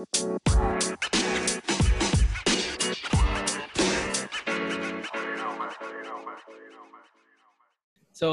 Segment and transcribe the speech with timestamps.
[0.00, 0.08] So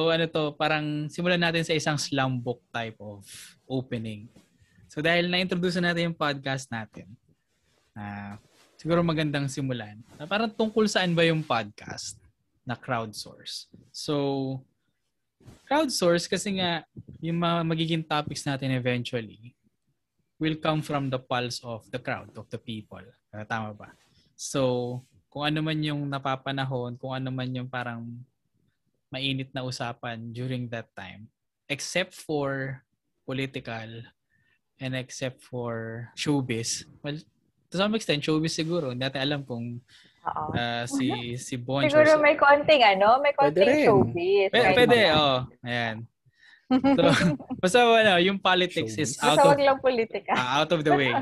[0.08, 3.28] ano to, parang simulan natin sa isang slam book type of
[3.68, 4.32] opening.
[4.88, 7.12] So dahil na-introduce natin yung podcast natin,
[8.00, 8.40] uh,
[8.80, 10.00] siguro magandang simulan.
[10.16, 12.16] Uh, parang tungkol saan ba yung podcast
[12.64, 13.68] na crowdsource.
[13.92, 14.64] So,
[15.68, 16.88] crowdsource kasi nga
[17.20, 19.57] yung mga magiging topics natin eventually
[20.38, 23.02] will come from the pulse of the crowd, of the people.
[23.34, 23.90] Uh, tama ba?
[24.38, 25.02] So,
[25.34, 28.06] kung ano man yung napapanahon, kung ano man yung parang
[29.10, 31.26] mainit na usapan during that time.
[31.68, 32.80] Except for
[33.28, 34.06] political
[34.80, 36.86] and except for showbiz.
[37.04, 37.18] Well,
[37.72, 38.94] to some extent, showbiz siguro.
[38.94, 39.82] Hindi natin alam kung
[40.54, 41.92] uh, si si Bonch.
[41.92, 44.54] Siguro may konting ano, may konting showbiz.
[44.54, 45.50] P- pwede, oh.
[45.66, 46.06] Ayan.
[46.68, 47.02] So,
[47.64, 50.36] basta ano, yung politics is out basta of, lang politika.
[50.36, 51.16] Uh, out of the way.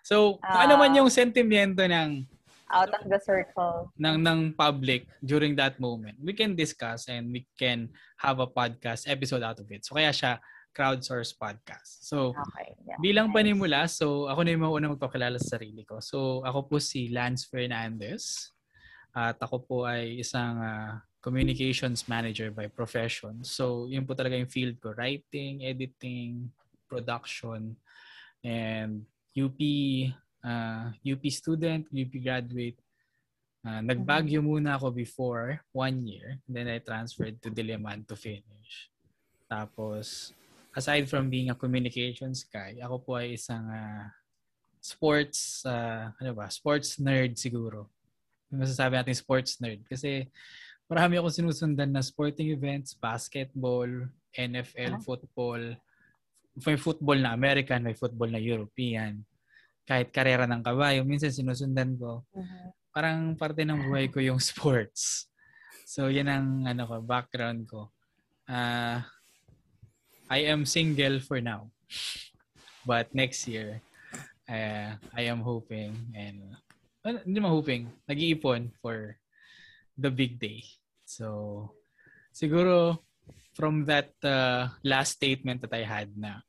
[0.00, 2.24] So, uh, ano man yung sentimiento ng
[2.72, 3.90] out of the circle.
[3.94, 7.86] ng ng public during that moment we can discuss and we can
[8.18, 9.86] have a podcast episode out of it.
[9.86, 10.42] So kaya siya
[10.74, 12.04] crowdsource podcast.
[12.04, 13.36] So okay, yeah, bilang nice.
[13.38, 16.02] panimula so ako na yung mauna magpakilala sa sarili ko.
[16.02, 18.50] So ako po si Lance Fernandez
[19.14, 24.46] at ako po ay isang uh, communications manager by profession so yun po talaga yung
[24.46, 26.46] field ko writing editing
[26.86, 27.74] production
[28.46, 29.02] and
[29.34, 29.58] UP
[30.46, 32.78] uh, UP student, UP graduate.
[33.66, 34.62] Uh, nagbagyo mm-hmm.
[34.62, 36.38] muna ako before one year.
[36.46, 38.88] Then I transferred to Diliman to finish.
[39.50, 40.30] Tapos,
[40.70, 44.06] aside from being a communications guy, ako po ay isang uh,
[44.78, 47.90] sports, uh, ano ba, sports nerd siguro.
[48.54, 49.82] Masasabi natin sports nerd.
[49.90, 50.30] Kasi
[50.86, 53.88] marami akong sinusundan na sporting events, basketball,
[54.34, 55.04] NFL, uh-huh.
[55.04, 55.62] football.
[56.56, 59.26] May football na American, may football na European
[59.86, 62.26] kahit karera ng kabayo, minsan sinusundan ko.
[62.34, 62.68] Uh-huh.
[62.90, 65.30] Parang parte ng buhay ko yung sports.
[65.86, 67.94] So, yan ang ano ko, background ko.
[68.50, 68.98] Uh,
[70.26, 71.70] I am single for now.
[72.82, 73.78] But next year,
[74.50, 76.58] uh, I am hoping and
[77.06, 79.14] uh, hindi mo hoping, nag-iipon for
[79.96, 80.62] the big day.
[81.04, 81.72] So,
[82.30, 83.00] siguro
[83.56, 86.44] from that uh, last statement that I had na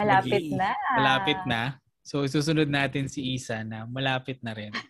[0.00, 0.72] malapit na.
[0.96, 1.62] Malapit na.
[2.00, 4.72] So, susunod natin si Isa na malapit na rin.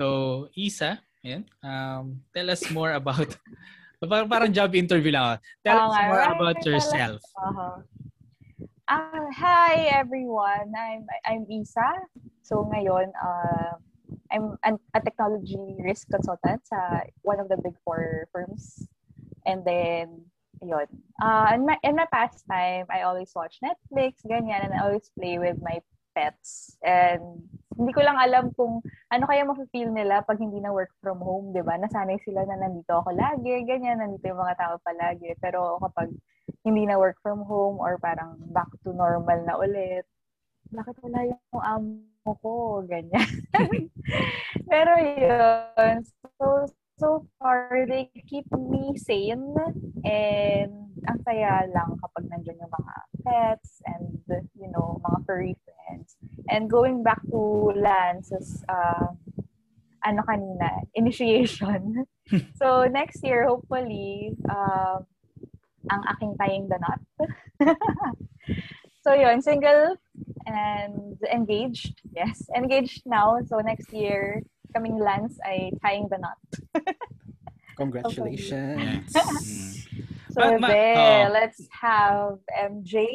[0.00, 3.28] So, Isa, ayan, um, tell us more about,
[4.00, 5.36] parang, parang job interview lang ako.
[5.60, 7.20] Tell oh, us more right, about yourself.
[7.36, 7.76] Uh-huh.
[8.88, 11.84] Uh, hi everyone, I'm I'm Isa.
[12.40, 13.76] So ngayon, uh,
[14.30, 18.88] I'm an, a technology risk consultant sa one of the big four firms.
[19.46, 20.28] And then,
[20.60, 20.86] yun.
[21.22, 25.38] Uh, in my, in my pastime, I always watch Netflix, ganyan, and I always play
[25.38, 25.80] with my
[26.18, 26.76] pets.
[26.82, 27.46] And
[27.78, 28.82] hindi ko lang alam kung
[29.14, 31.78] ano kaya mafe-feel nila pag hindi na work from home, 'di ba?
[31.78, 35.38] Nasanay sila na nandito ako lagi, ganyan, nandito yung mga tao palagi.
[35.38, 36.10] Pero kapag
[36.66, 40.04] hindi na work from home or parang back to normal na ulit,
[40.72, 43.28] bakit wala yung amo ko, ganyan.
[44.70, 46.04] Pero yun,
[46.36, 46.68] so,
[46.98, 47.08] so
[47.38, 49.54] far, they keep me sane
[50.04, 50.72] and
[51.08, 54.20] ang saya lang kapag nandiyan yung mga pets and,
[54.58, 56.16] you know, mga furry friends.
[56.52, 59.14] And going back to Lance's, uh,
[60.04, 62.04] ano kanina, initiation.
[62.60, 65.00] so, next year, hopefully, uh,
[65.88, 67.00] ang aking tying the knot.
[69.08, 69.96] so, yun, single
[70.44, 71.96] and engaged.
[72.12, 73.40] Yes, engaged now.
[73.48, 74.44] So, next year,
[74.76, 76.40] kaming Lance ay tying the knot.
[77.80, 79.08] Congratulations.
[80.34, 81.24] so, ma- ma- oh.
[81.32, 83.08] let's have MJ.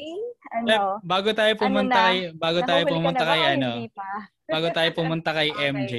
[0.54, 1.02] Ano?
[1.02, 3.70] bago tayo ano pumunta ano kay bago tayo pumunta kay ano.
[4.54, 5.70] bago tayo pumunta kay okay.
[5.74, 5.94] MJ.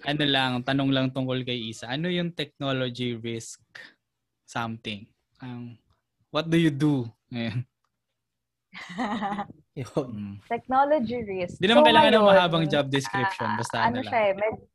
[0.00, 1.92] Ano lang, tanong lang tungkol kay Isa.
[1.92, 3.60] Ano yung technology risk
[4.48, 5.04] something?
[5.44, 5.76] Um,
[6.32, 7.04] what do you do?
[7.28, 7.68] Ayan.
[9.80, 10.38] Yun.
[10.46, 11.58] Technology risk.
[11.58, 13.48] Hindi naman so, kailangan ng mahabang job description.
[13.54, 14.32] Uh, basta ano, ano siya eh.
[14.34, 14.66] Med-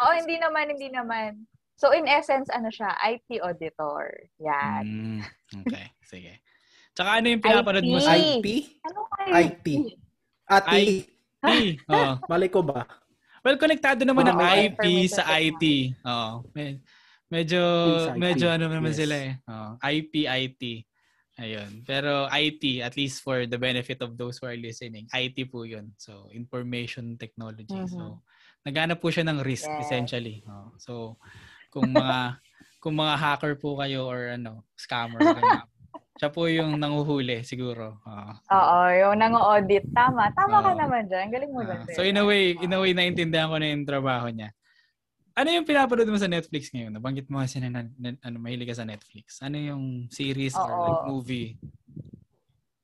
[0.00, 1.30] Oo, hindi naman, hindi naman.
[1.80, 2.92] So, in essence, ano siya?
[3.00, 4.12] IT auditor.
[4.40, 4.84] Yan.
[4.84, 5.20] Mm,
[5.64, 6.44] okay, sige.
[6.92, 8.16] Tsaka ano yung pinapanood mo sa...
[8.16, 8.76] IP?
[8.84, 8.98] Ano
[9.32, 9.66] IP?
[10.44, 11.08] Ati.
[11.40, 11.80] IP.
[11.88, 12.20] Oh.
[12.28, 12.84] Mali ko ba?
[13.40, 15.64] Well, konektado naman oh, ng IP sa IT.
[16.04, 16.44] Oo.
[17.30, 17.62] Medyo,
[18.18, 18.98] medyo ano naman yes.
[19.00, 19.32] sila eh.
[19.48, 20.62] Oh, IP, IT.
[21.40, 21.82] Ayun.
[21.88, 25.96] Pero IT, at least for the benefit of those who are listening, IT po yun.
[25.96, 27.72] So, information technology.
[27.72, 27.96] Mm-hmm.
[27.96, 28.20] So,
[28.68, 29.88] naghanap po siya ng risk yes.
[29.88, 30.44] essentially.
[30.44, 30.68] Oh.
[30.76, 30.92] So,
[31.72, 32.36] kung mga
[32.84, 35.64] kung mga hacker po kayo or ano, scammer kayo,
[36.20, 37.96] Siya po yung nanguhuli siguro.
[38.04, 39.88] Uh, Oo, yung nangu-audit.
[39.96, 40.28] Tama.
[40.36, 41.32] Tama uh, ka naman dyan.
[41.32, 44.28] Galing mo uh, So in a way, in a way naintindihan ko na yung trabaho
[44.28, 44.52] niya.
[45.40, 46.92] Ano yung pinapanood mo sa Netflix ngayon?
[46.92, 49.40] Nabanggit mo kasi na, na, na ano, mahilig ka sa Netflix.
[49.40, 50.68] Ano yung series Oo.
[50.68, 51.56] or like movie?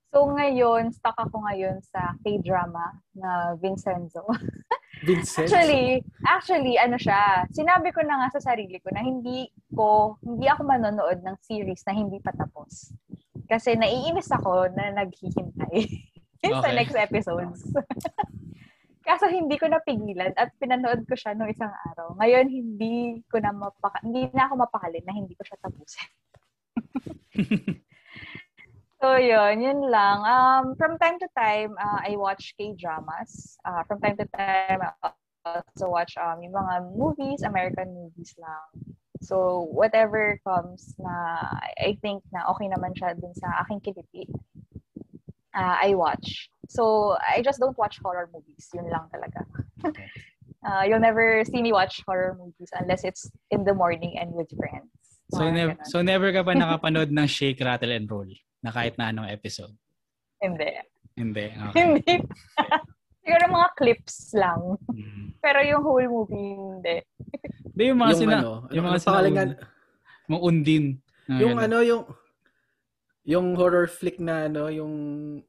[0.09, 4.25] So ngayon, stuck ako ngayon sa K-drama na Vincenzo.
[5.05, 5.53] Vincenzo?
[5.53, 10.49] actually, actually, ano siya, sinabi ko na nga sa sarili ko na hindi ko, hindi
[10.49, 12.97] ako manonood ng series na hindi pa tapos.
[13.45, 15.77] Kasi naiinis ako na naghihintay
[16.41, 16.65] okay.
[16.65, 17.61] sa next episodes.
[19.07, 22.19] Kaso hindi ko napigilan at pinanood ko siya nung isang araw.
[22.19, 26.11] Ngayon, hindi ko na mapaka hindi na ako mapakalin na hindi ko siya tapusin.
[28.97, 29.61] So, yun.
[29.61, 30.25] Yun lang.
[30.25, 33.61] Um, from time to time, uh, I watch K-dramas.
[33.61, 35.13] Uh, from time to time, I
[35.45, 38.97] also watch um, yung mga movies, American movies lang.
[39.21, 41.13] So, whatever comes na
[41.77, 44.33] I think na okay naman siya dun sa aking kiliti,
[45.57, 46.51] uh, I watch.
[46.69, 48.69] So, I just don't watch horror movies.
[48.75, 49.41] Yun lang talaga.
[50.67, 54.51] uh, you'll never see me watch horror movies unless it's in the morning and with
[54.53, 54.93] friends.
[55.33, 58.31] So, ne- so never ka pa nakapanood ng Shake, Rattle, and Roll?
[58.67, 59.75] na kahit na anong episode?
[60.43, 60.71] Hindi.
[61.15, 61.47] Hindi.
[61.71, 61.83] Okay.
[61.87, 62.15] Hindi.
[63.23, 64.61] Siguro mga clips lang.
[64.91, 65.35] Mm.
[65.39, 66.97] Pero yung whole movie, hindi.
[67.75, 68.37] Hindi, yung mga yung sina...
[68.39, 69.43] Ano, yung ano mga ano, sina...
[70.27, 70.85] Mga undin.
[71.31, 72.03] Ah, yung ano, yung...
[73.27, 74.95] Yung horror flick na ano, yung...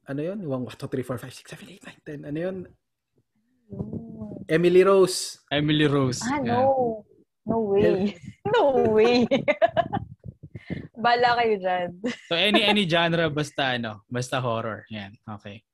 [0.02, 0.42] Ano yun?
[0.42, 2.28] Yung 1, 2, 3, 4, 5, 6, 7, 8, 9, 10.
[2.28, 2.56] Ano yun?
[3.70, 4.18] Mm.
[4.48, 5.38] Emily Rose.
[5.52, 6.20] Emily Rose.
[6.24, 6.58] Ah, yeah.
[6.58, 7.04] no.
[7.48, 8.12] No way.
[8.44, 8.60] no
[8.92, 9.24] way.
[11.00, 11.96] Bala kayo dyan.
[12.28, 14.84] so any any genre basta ano, basta horror.
[14.92, 15.16] Yan.
[15.24, 15.64] Okay.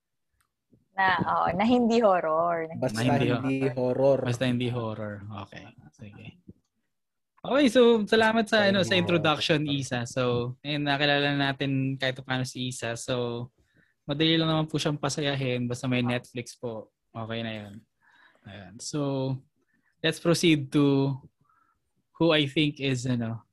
[0.95, 2.71] Na oh, na hindi horror.
[2.71, 4.23] Na basta hindi, hindi horror.
[4.23, 5.27] Basta hindi horror.
[5.51, 5.67] Okay.
[5.99, 6.39] Sige.
[7.45, 10.09] Okay, so salamat sa ano sa introduction Isa.
[10.09, 12.97] So, ayun nakilala natin kahit paano si Isa.
[12.97, 13.47] So,
[14.09, 16.89] madali lang naman po siyang pasayahin basta may Netflix po.
[17.13, 17.75] Okay na 'yon.
[18.49, 18.73] Ayan.
[18.81, 19.01] So,
[20.01, 21.13] let's proceed to
[22.17, 23.45] who I think is ano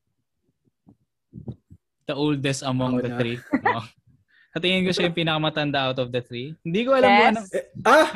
[2.07, 3.19] the oldest among oh, the na.
[3.19, 3.37] three.
[3.59, 3.83] No?
[4.55, 6.55] Sa tingin ko siya yung pinakamatanda out of the three.
[6.63, 7.19] Hindi ko alam yes.
[7.19, 7.47] kung anong...
[7.55, 8.09] Eh, ah!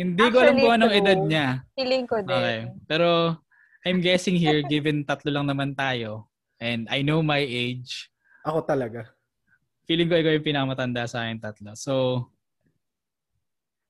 [0.00, 1.46] Hindi ko alam kung anong edad niya.
[1.76, 2.32] Feeling ko din.
[2.32, 2.58] Okay.
[2.88, 3.08] Pero
[3.82, 6.30] I'm guessing here, given tatlo lang naman tayo,
[6.62, 8.10] and I know my age.
[8.46, 9.10] Ako talaga.
[9.90, 11.74] Feeling ko ikaw yung pinakamatanda sa akin tatlo.
[11.74, 12.26] So,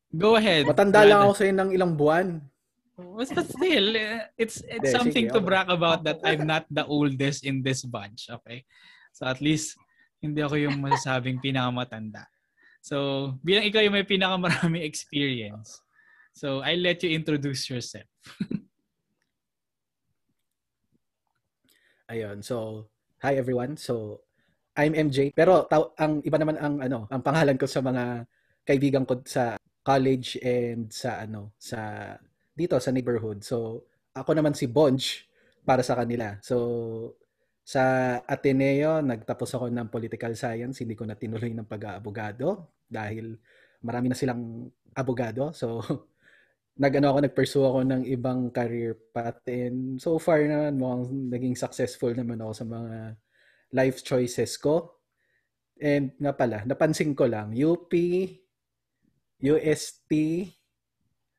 [0.08, 0.64] go ahead.
[0.64, 2.40] Matanda lang ako sa ng ilang buwan.
[2.96, 3.96] But still,
[4.36, 7.84] it's it's De, something sige, to brag about that I'm not the oldest in this
[7.88, 8.28] bunch.
[8.28, 8.68] Okay?
[9.16, 9.76] So at least,
[10.20, 12.28] hindi ako yung masasabing pinakamatanda.
[12.82, 15.78] So, bilang ikaw yung may pinakamaraming experience,
[16.34, 18.08] so I'll let you introduce yourself.
[22.12, 22.44] Ayun.
[22.44, 22.86] So,
[23.24, 23.80] hi everyone.
[23.80, 24.20] So,
[24.76, 25.32] I'm MJ.
[25.32, 28.28] Pero taw- ang iba naman ang ano, ang pangalan ko sa mga
[28.68, 32.12] kaibigan ko sa college and sa ano, sa
[32.52, 33.40] dito sa neighborhood.
[33.40, 35.24] So, ako naman si Bonj
[35.64, 36.36] para sa kanila.
[36.44, 37.16] So,
[37.64, 40.84] sa Ateneo, nagtapos ako ng political science.
[40.84, 43.40] Hindi ko na tinuloy ng pag-aabogado dahil
[43.80, 45.56] marami na silang abogado.
[45.56, 45.80] So,
[46.76, 49.44] nag-ano ako, nag-pursue ako ng ibang career path.
[49.48, 52.94] And so far naman, mukhang naging successful naman ako sa mga
[53.76, 55.00] life choices ko.
[55.82, 57.92] And nga pala, napansin ko lang, UP,
[59.42, 60.12] UST,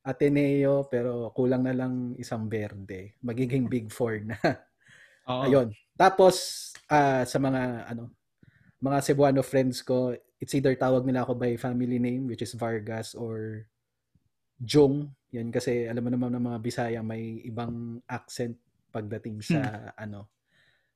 [0.04, 3.16] Ateneo, pero kulang na lang isang berde.
[3.24, 4.36] Magiging big four na.
[5.32, 5.48] Oo.
[5.48, 5.72] Ayun.
[5.96, 6.36] Tapos
[6.92, 8.12] uh, sa mga ano
[8.84, 10.12] mga Cebuano friends ko,
[10.44, 13.64] it's either tawag nila ako by family name which is Vargas or
[14.64, 15.12] Jong.
[15.36, 18.56] Yan kasi alam mo naman ng mga Bisaya may ibang accent
[18.94, 20.04] pagdating sa hmm.
[20.10, 20.20] ano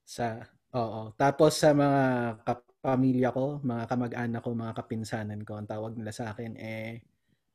[0.07, 0.39] sa
[0.71, 1.11] oo.
[1.19, 2.03] Tapos sa mga
[2.45, 7.01] kapamilya ko, mga kamag-anak ko, mga kapinsanan ko, ang tawag nila sa akin eh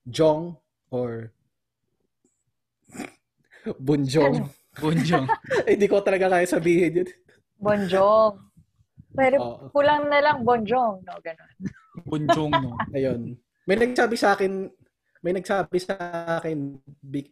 [0.05, 0.53] Jong
[0.93, 1.31] or
[3.87, 4.51] Bunjong.
[4.81, 5.27] Bonjong.
[5.71, 7.09] Hindi ko talaga kaya sabihin yun.
[7.63, 8.35] Bonjong.
[9.13, 9.57] Pero oh.
[9.71, 11.21] kulang na lang bonjong, no?
[11.21, 11.53] Ganun.
[12.09, 12.75] Bonjong, no?
[12.97, 13.37] Ayun.
[13.69, 14.73] May nagsabi sa akin,
[15.23, 15.95] may nagsabi sa
[16.43, 16.83] akin,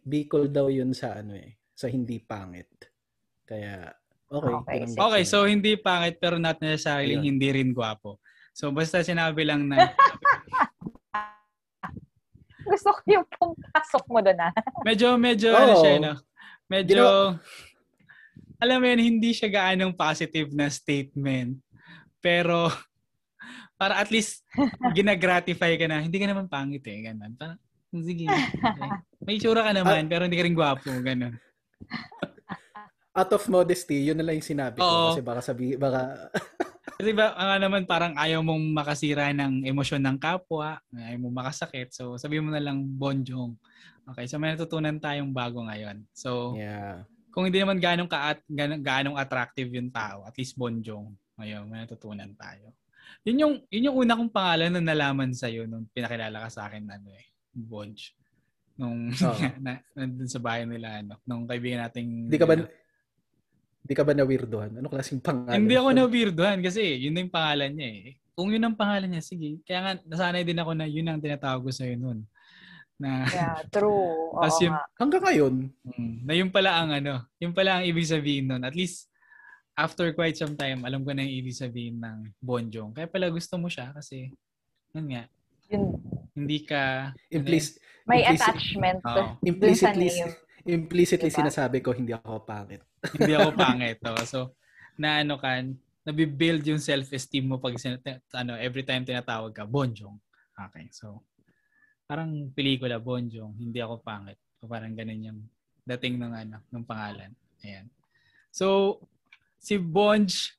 [0.07, 2.71] Bicol daw yun sa ano eh, sa hindi pangit.
[3.43, 3.91] Kaya,
[4.31, 4.53] okay.
[4.63, 7.35] Okay, okay so hindi pangit pero not necessarily Ayun.
[7.35, 8.23] hindi rin gwapo.
[8.55, 9.91] So basta sinabi lang na
[12.71, 14.53] Gusto ko yung pumpasok mo doon ah.
[14.87, 15.59] medyo, medyo, oh.
[15.59, 16.13] ano siya, no?
[16.71, 17.35] Medyo, you know,
[18.61, 21.59] alam mo yun, hindi siya gaanong positive na statement.
[22.23, 22.71] Pero,
[23.79, 24.45] para at least
[24.93, 27.33] ginagratify ka na, hindi ka naman pangit eh, ganun.
[27.35, 27.59] Para,
[27.99, 28.89] sige, okay.
[29.27, 31.35] may tsura ka naman, uh, pero hindi ka rin gwapo, ganun.
[33.19, 34.87] Out of modesty, yun na lang yung sinabi ko.
[34.87, 35.11] Oo.
[35.11, 36.31] Kasi baka sabi, baka...
[37.01, 41.91] Kasi ba, nga naman parang ayaw mong makasira ng emosyon ng kapwa, ayaw mong makasakit.
[41.91, 43.57] So, sabi mo na lang bonjong.
[44.13, 46.05] Okay, so may natutunan tayong bago ngayon.
[46.13, 47.01] So, yeah.
[47.33, 51.09] kung hindi naman ganong ka ganong, ganong attractive yung tao, at least bonjong.
[51.41, 52.69] Ngayon, may natutunan tayo.
[53.25, 56.69] Yun yung, yun yung una kong pangalan na nalaman sa iyo nung pinakilala ka sa
[56.69, 58.15] akin ano eh, Bonj.
[58.79, 59.37] Nung oh.
[59.63, 62.65] na, nandun sa bahay nila ano, nung kaibigan nating Hindi ka ba ano,
[63.81, 64.71] hindi ka ba na-weirdohan?
[64.77, 65.57] Ano klaseng pangalan?
[65.57, 68.07] Hindi ako na-weirdohan kasi yun na yung pangalan niya eh.
[68.37, 69.59] Kung yun ang pangalan niya, sige.
[69.65, 72.21] Kaya nga, nasanay din ako na yun ang tinatawag ko sa'yo noon.
[73.01, 74.29] Na, yeah, true.
[74.37, 75.53] Oo yung, hanggang ngayon.
[75.97, 78.61] Mm, na yun pala ang ano, yun pala ang ibig sabihin nun.
[78.61, 79.09] At least,
[79.73, 82.93] after quite some time, alam ko na yung ibig sabihin ng bonjong.
[82.93, 84.29] Kaya pala gusto mo siya kasi,
[84.93, 85.25] yun nga,
[85.71, 85.95] yun.
[86.35, 87.11] hindi ka...
[87.31, 88.99] Implicit, may implicit, attachment.
[89.07, 89.37] Oh.
[89.51, 90.09] Implicitly,
[90.67, 91.39] implicitly diba?
[91.45, 92.81] sinasabi ko, hindi ako pangit.
[93.17, 93.97] hindi ako pangit.
[94.03, 94.23] Oh.
[94.27, 94.39] So,
[94.99, 95.63] na ano ka,
[96.03, 97.77] nabibuild yung self-esteem mo pag
[98.35, 100.17] ano, every time tinatawag ka, bonjong.
[100.51, 101.23] Okay, so,
[102.05, 104.37] parang pelikula, bonjong, hindi ako pangit.
[104.59, 105.39] So, parang ganun yung
[105.87, 107.31] dating ng ano, ng pangalan.
[107.63, 107.87] Ayan.
[108.51, 108.99] So,
[109.61, 110.51] si Bonj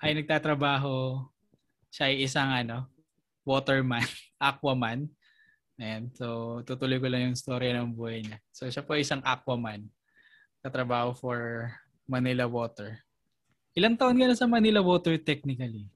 [0.00, 1.22] ay nagtatrabaho.
[1.88, 2.88] Siya ay isang ano,
[3.48, 4.04] waterman,
[4.40, 5.10] aquaman.
[5.78, 6.10] Ayan.
[6.14, 8.38] So, tutuloy ko lang yung story ng buhay niya.
[8.50, 9.86] So, siya po ay isang aquaman
[10.62, 11.70] katrabaho for
[12.08, 12.98] Manila Water.
[13.78, 15.86] Ilang taon ka na sa Manila Water technically?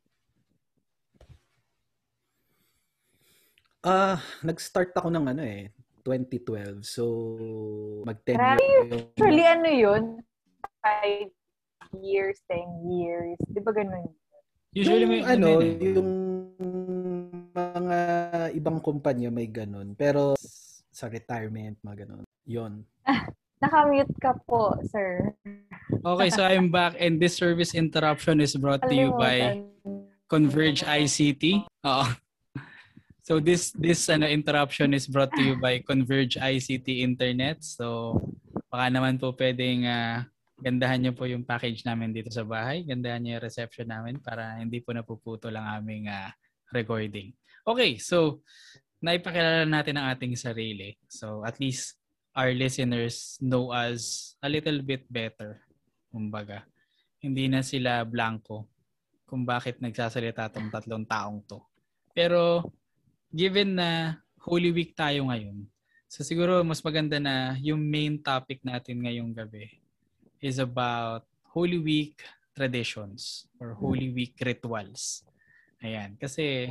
[3.83, 5.75] Ah, uh, nag-start ako ng ano eh,
[6.07, 6.87] 2012.
[6.87, 7.03] So,
[8.07, 8.91] mag-10 years.
[9.19, 10.03] Usually ano yun?
[10.79, 13.35] 5 years, 10 years.
[13.51, 14.07] Di ba ganun?
[14.71, 15.75] Usually may ano, eh.
[15.83, 16.11] yung
[17.51, 17.99] mga
[18.53, 19.97] ibang kumpanya may ganun.
[19.97, 20.37] Pero
[20.93, 22.23] sa retirement, mga ganun.
[22.45, 22.73] Yon.
[23.63, 25.33] Nakamute ka po, sir.
[26.03, 29.63] Okay, so I'm back and this service interruption is brought to you by
[30.27, 31.63] Converge ICT.
[31.87, 32.07] Oo.
[33.23, 37.63] So this this ano interruption is brought to you by Converge ICT Internet.
[37.63, 38.19] So
[38.67, 40.27] baka naman po pwedeng uh,
[40.59, 42.83] gandahan niyo po yung package namin dito sa bahay.
[42.83, 46.35] Gandahan niyo yung reception namin para hindi po napuputo lang aming uh,
[46.75, 47.31] recording.
[47.63, 48.43] Okay, so
[48.99, 50.99] naipakilala natin ang ating sarili.
[51.07, 51.95] So at least
[52.35, 55.63] our listeners know us a little bit better.
[56.11, 56.67] Kumbaga,
[57.23, 58.67] hindi na sila blanco
[59.31, 61.63] kung bakit nagsasalita tong tatlong taong to.
[62.11, 62.67] Pero
[63.31, 65.63] given na Holy Week tayo ngayon,
[66.11, 69.79] so siguro mas maganda na yung main topic natin ngayong gabi
[70.43, 71.23] is about
[71.55, 72.19] Holy Week
[72.59, 75.23] traditions or Holy Week rituals.
[75.83, 76.71] Ayan, kasi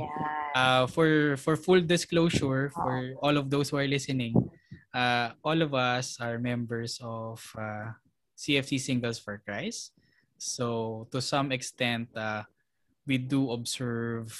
[0.56, 4.32] uh, for for full disclosure for all of those who are listening,
[4.96, 7.92] uh, all of us are members of uh,
[8.32, 9.92] CFC Singles for Christ.
[10.40, 12.48] So to some extent, uh,
[13.04, 14.32] we do observe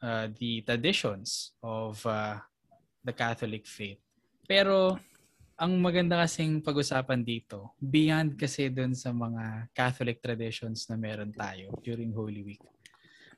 [0.00, 2.40] uh, the traditions of uh,
[3.04, 4.00] the Catholic faith.
[4.48, 4.96] Pero
[5.56, 11.72] ang maganda kasing pag-usapan dito, beyond kasi dun sa mga Catholic traditions na meron tayo
[11.80, 12.64] during Holy Week.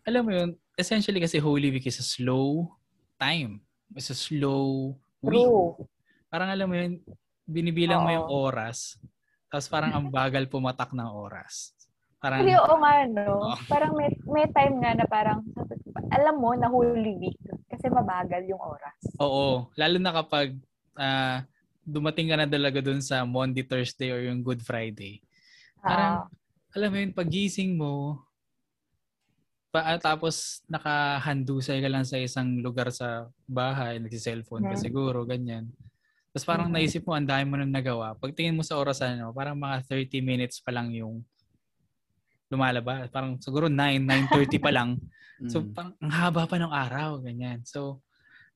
[0.02, 2.70] Alam mo yun, essentially kasi Holy Week is a slow
[3.18, 3.61] time.
[3.99, 5.42] It's a slow week.
[5.42, 5.75] True
[6.28, 7.00] parang alam mo yun,
[7.49, 8.06] binibilang Oo.
[8.06, 9.00] mo yung oras,
[9.49, 11.73] tapos parang ang bagal pumatak ng oras.
[12.20, 13.54] Parang, Hindi, oo nga, no?
[13.54, 13.58] Oh.
[13.70, 15.40] Parang may, may time nga na parang,
[16.12, 17.38] alam mo, na Holy Week,
[17.70, 18.99] kasi mabagal yung oras.
[19.23, 20.58] Oo, lalo na kapag
[20.99, 21.40] uh,
[21.87, 25.25] dumating ka na talaga dun sa Monday, Thursday, or yung Good Friday.
[25.80, 28.20] Parang, uh, alam mo yun, pagising mo,
[29.68, 34.84] pa, ah, tapos nakahandusay ka lang sa isang lugar sa bahay, nagsi-cellphone ka hmm.
[34.84, 35.68] siguro, ganyan.
[36.32, 36.84] Tapos parang mm-hmm.
[36.87, 38.12] naisip mo, ang dami mo nang nagawa.
[38.14, 41.25] Pagtingin mo sa oras, ano, parang mga 30 minutes pa lang yung
[42.52, 43.08] lumalabas.
[43.08, 44.94] Parang siguro 9, 9.30 pa lang.
[45.46, 45.70] So, mm.
[45.70, 47.62] parang ang haba pa ng araw, ganyan.
[47.62, 48.02] So,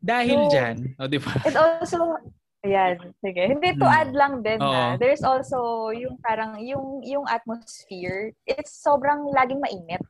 [0.02, 1.30] dahil so, dyan, o oh, di ba?
[1.46, 2.18] It also,
[2.66, 3.38] ayan, sige.
[3.38, 3.98] Hindi to mm.
[4.02, 10.02] add lang din na, there's also yung parang, yung, yung atmosphere, it's sobrang laging mainit.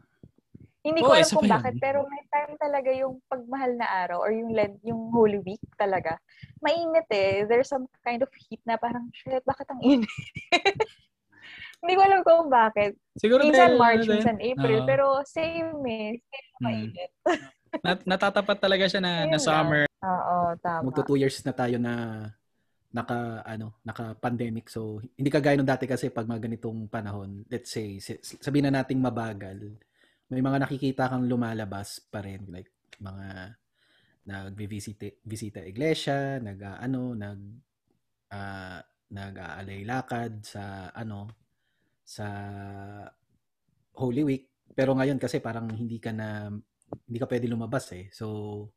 [0.83, 4.35] Hindi ko oh, alam kung bakit, pero may time talaga yung pagmahal na araw or
[4.35, 6.19] yung Lent, yung Holy Week talaga.
[6.59, 7.47] Mainit eh.
[7.47, 10.11] There's some kind of heat na parang, shit, bakit ang init?
[11.83, 12.99] Hindi ko alam kung bakit.
[13.15, 16.11] Siguro minsan dahil, March, dahil, minsan April, uh, pero same eh.
[16.19, 16.62] Same hmm.
[16.67, 17.11] mainit.
[17.87, 19.87] Nat- natatapat talaga siya na, na summer.
[20.03, 20.91] Oo, tama.
[20.91, 21.95] Magto two years na tayo na
[22.93, 27.73] naka ano naka pandemic so hindi kagaya nung dati kasi pag mga ganitong panahon let's
[27.73, 29.81] say sabihin na nating mabagal
[30.33, 32.73] may mga nakikita kang lumalabas pa rin like
[33.05, 33.53] mga
[34.25, 37.41] nagbi-visita visita iglesia, nag ano, nag
[38.33, 38.81] uh,
[39.12, 41.29] nag-aalay lakad sa ano
[42.01, 42.27] sa
[44.01, 44.45] Holy Week.
[44.73, 46.49] pero ngayon kasi parang hindi ka na
[47.05, 48.09] hindi ka pwede lumabas eh.
[48.09, 48.69] So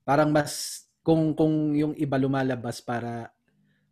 [0.00, 3.36] parang mas kung kung yung iba lumalabas para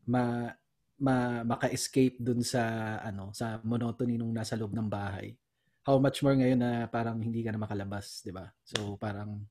[0.08, 0.48] ma,
[0.96, 5.36] ma maka-escape dun sa ano sa monotony nung nasa loob ng bahay.
[5.84, 8.48] How much more ngayon na parang hindi ka na makalabas, 'di ba?
[8.64, 9.44] So parang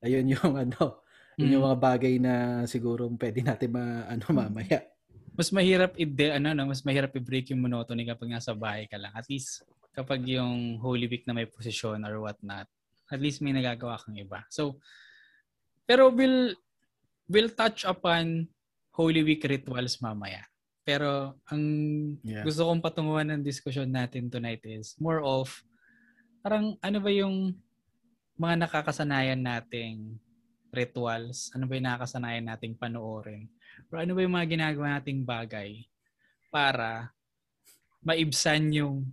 [0.00, 1.02] ayun yung ano,
[1.34, 1.68] yun yung mm.
[1.74, 2.34] mga bagay na
[2.70, 4.86] siguro pwede natin ma ano mamaya.
[5.36, 9.12] Mas mahirap i ano no, mas mahirap i-break yung monotony kapag nasa bahay ka lang.
[9.12, 12.70] At least kapag yung Holy Week na may posisyon or what not,
[13.10, 14.46] at least may nagagawa kang iba.
[14.48, 14.80] So
[15.84, 16.56] pero we'll
[17.28, 18.48] we'll touch upon
[18.96, 20.46] Holy Week rituals mamaya.
[20.86, 21.62] Pero ang
[22.22, 22.46] yeah.
[22.46, 25.50] gusto kong patunguhan ng diskusyon natin tonight is more of
[26.46, 27.58] parang ano ba yung
[28.38, 30.14] mga nakakasanayan nating
[30.70, 31.50] rituals?
[31.58, 33.50] Ano ba yung nakakasanayan nating panoorin?
[33.90, 35.82] Or ano ba yung mga ginagawa nating bagay
[36.54, 37.10] para
[38.06, 39.10] maibsan yung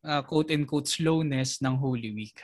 [0.00, 2.40] uh, quote-unquote slowness ng Holy Week?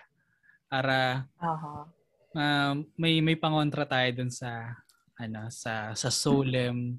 [0.69, 1.89] Para uh-huh.
[2.37, 4.77] uh, may may pangontra tayo dun sa
[5.23, 6.99] ano sa sa solemn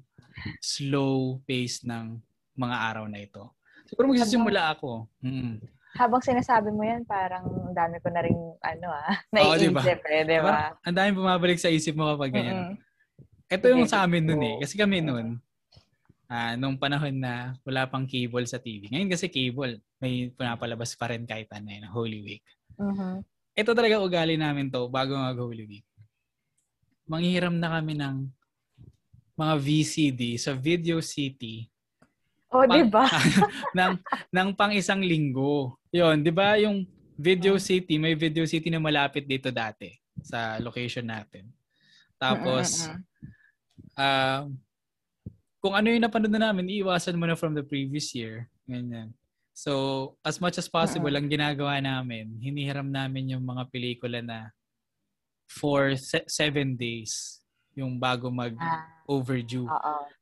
[0.58, 2.18] slow pace ng
[2.56, 3.52] mga araw na ito.
[3.86, 5.06] Siguro magsisimula ako.
[5.20, 5.60] Mm.
[5.94, 9.82] Habang sinasabi mo yan, parang dami ko na rin, ano ah, naiisip diba?
[10.10, 10.74] eh, di ba?
[10.82, 12.74] Ang dami bumabalik sa isip mo kapag ganyan.
[12.74, 13.54] Mm-hmm.
[13.54, 14.56] Ito yung sa amin nun eh.
[14.58, 15.38] Kasi kami nun,
[16.26, 18.90] uh, nung panahon na wala pang cable sa TV.
[18.90, 22.44] Ngayon kasi cable, may pinapalabas pa rin kahit ano yun, Holy Week.
[22.74, 23.14] Mm-hmm.
[23.54, 25.86] Ito talaga ugali namin to bago mag Holy Week
[27.04, 28.28] manghihiram na kami ng
[29.34, 31.66] mga VCD sa Video City.
[32.54, 33.10] Oh, di ba?
[33.76, 33.98] ng
[34.30, 35.74] ng pang isang linggo.
[35.90, 39.90] 'Yon, 'di ba yung Video City, may Video City na malapit dito dati
[40.22, 41.46] sa location natin.
[42.18, 42.90] Tapos
[43.94, 44.46] uh,
[45.58, 48.50] kung ano yung napanood na namin, iiwasan mo na from the previous year.
[48.68, 49.14] Ganyan.
[49.54, 54.50] So, as much as possible, ang ginagawa namin, hinihiram namin yung mga pelikula na
[55.48, 57.42] for se- seven days
[57.74, 58.86] yung bago mag ah.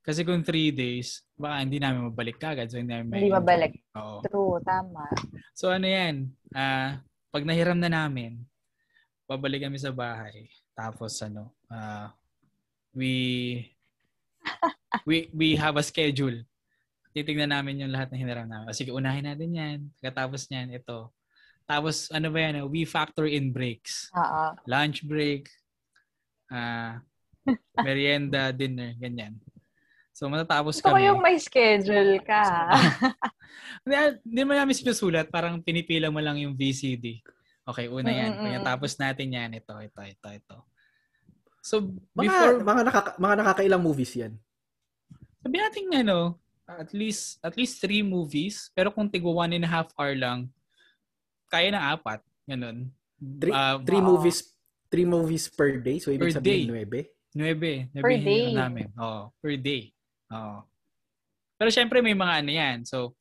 [0.02, 2.66] Kasi kung three days, baka hindi namin mabalik kagad.
[2.66, 3.72] So hindi namin Hindi mabalik.
[3.94, 4.18] Oo.
[4.26, 5.06] True, tama.
[5.54, 6.98] So ano yan, uh,
[7.30, 8.42] pag nahiram na namin,
[9.30, 10.50] babalik kami sa bahay.
[10.74, 12.10] Tapos ano, uh,
[12.90, 13.12] we
[15.08, 16.42] we we have a schedule.
[17.12, 18.72] Titingnan namin yung lahat na hiniram namin.
[18.72, 19.78] Sige, unahin natin yan.
[20.00, 21.12] Pagkatapos niyan, ito.
[21.64, 24.10] Tapos ano ba yan, we factor in breaks.
[24.14, 24.56] Oo.
[24.66, 25.48] Lunch break,
[26.50, 26.98] uh,
[27.86, 29.38] merienda, dinner, ganyan.
[30.12, 31.02] So matatapos Ito kami.
[31.02, 32.42] Ito yung may schedule ka.
[33.82, 35.26] Hindi, hindi mo namin sinusulat.
[35.26, 37.18] Parang pinipila mo lang yung VCD.
[37.66, 38.32] Okay, una yan.
[38.38, 38.62] Mm-hmm.
[38.62, 39.50] Tapos natin yan.
[39.58, 40.56] Ito, ito, ito, ito.
[41.62, 42.62] So, before...
[42.62, 44.38] Mga, mga, nakaka, mga nakakailang movies yan?
[45.42, 48.70] Sabi natin ano, at least at least three movies.
[48.74, 50.46] Pero kung tigwa one and a half hour lang,
[51.52, 52.24] kaya na apat.
[52.48, 52.88] Ganun.
[53.20, 54.40] Three, uh, three uh, movies
[54.92, 55.96] three movies per day?
[56.00, 56.68] So, ibig sabihin, day.
[56.68, 57.00] nuebe?
[57.32, 57.72] Nuebe.
[57.96, 58.52] Per day.
[58.52, 58.92] Namin.
[59.00, 59.88] Oh, per day.
[60.28, 60.64] Oh.
[61.56, 62.78] Pero syempre, may mga ano yan.
[62.84, 63.16] So,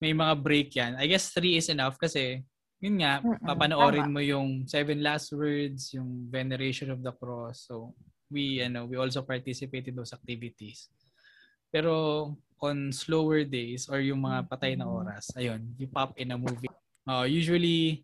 [0.00, 0.96] may mga break yan.
[0.96, 2.40] I guess three is enough kasi,
[2.80, 7.68] yun nga, papanoorin mo yung Seven Last Words, yung Veneration of the Cross.
[7.68, 7.92] So,
[8.32, 10.88] we, ano, we also participate in those activities.
[11.68, 16.38] Pero, on slower days or yung mga patay na oras, ayun, you pop in a
[16.40, 16.72] movie
[17.06, 18.02] Uh, usually,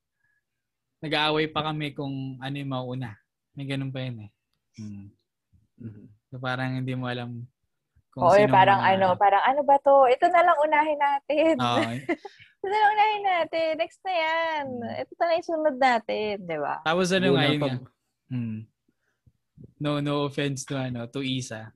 [1.02, 3.18] nag-aaway pa kami kung ano yung mauna.
[3.58, 4.30] May ganun pa yun eh.
[4.78, 5.06] Hmm.
[5.82, 6.06] Mm-hmm.
[6.30, 7.44] So parang hindi mo alam
[8.12, 8.88] kung Oo, sino parang mga...
[8.92, 10.04] ano, parang ano ba to?
[10.04, 11.54] Ito na lang unahin natin.
[11.56, 11.80] Oo.
[12.60, 13.68] Ito na lang unahin natin.
[13.80, 14.64] Next na yan.
[14.68, 15.00] Hmm.
[15.00, 16.74] Ito na yung sunod natin, di ba?
[16.84, 17.76] Tapos ano nga yun nga.
[18.28, 18.60] Hmm.
[19.80, 21.72] No, no offense to ano, to Isa.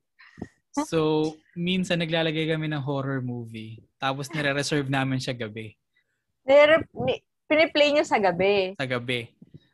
[0.84, 3.80] So, minsan naglalagay kami ng horror movie.
[3.96, 5.72] Tapos nire-reserve namin siya gabi.
[6.46, 6.86] Nire-
[7.50, 8.78] piniplay niyo sa gabi.
[8.78, 9.26] Sa gabi.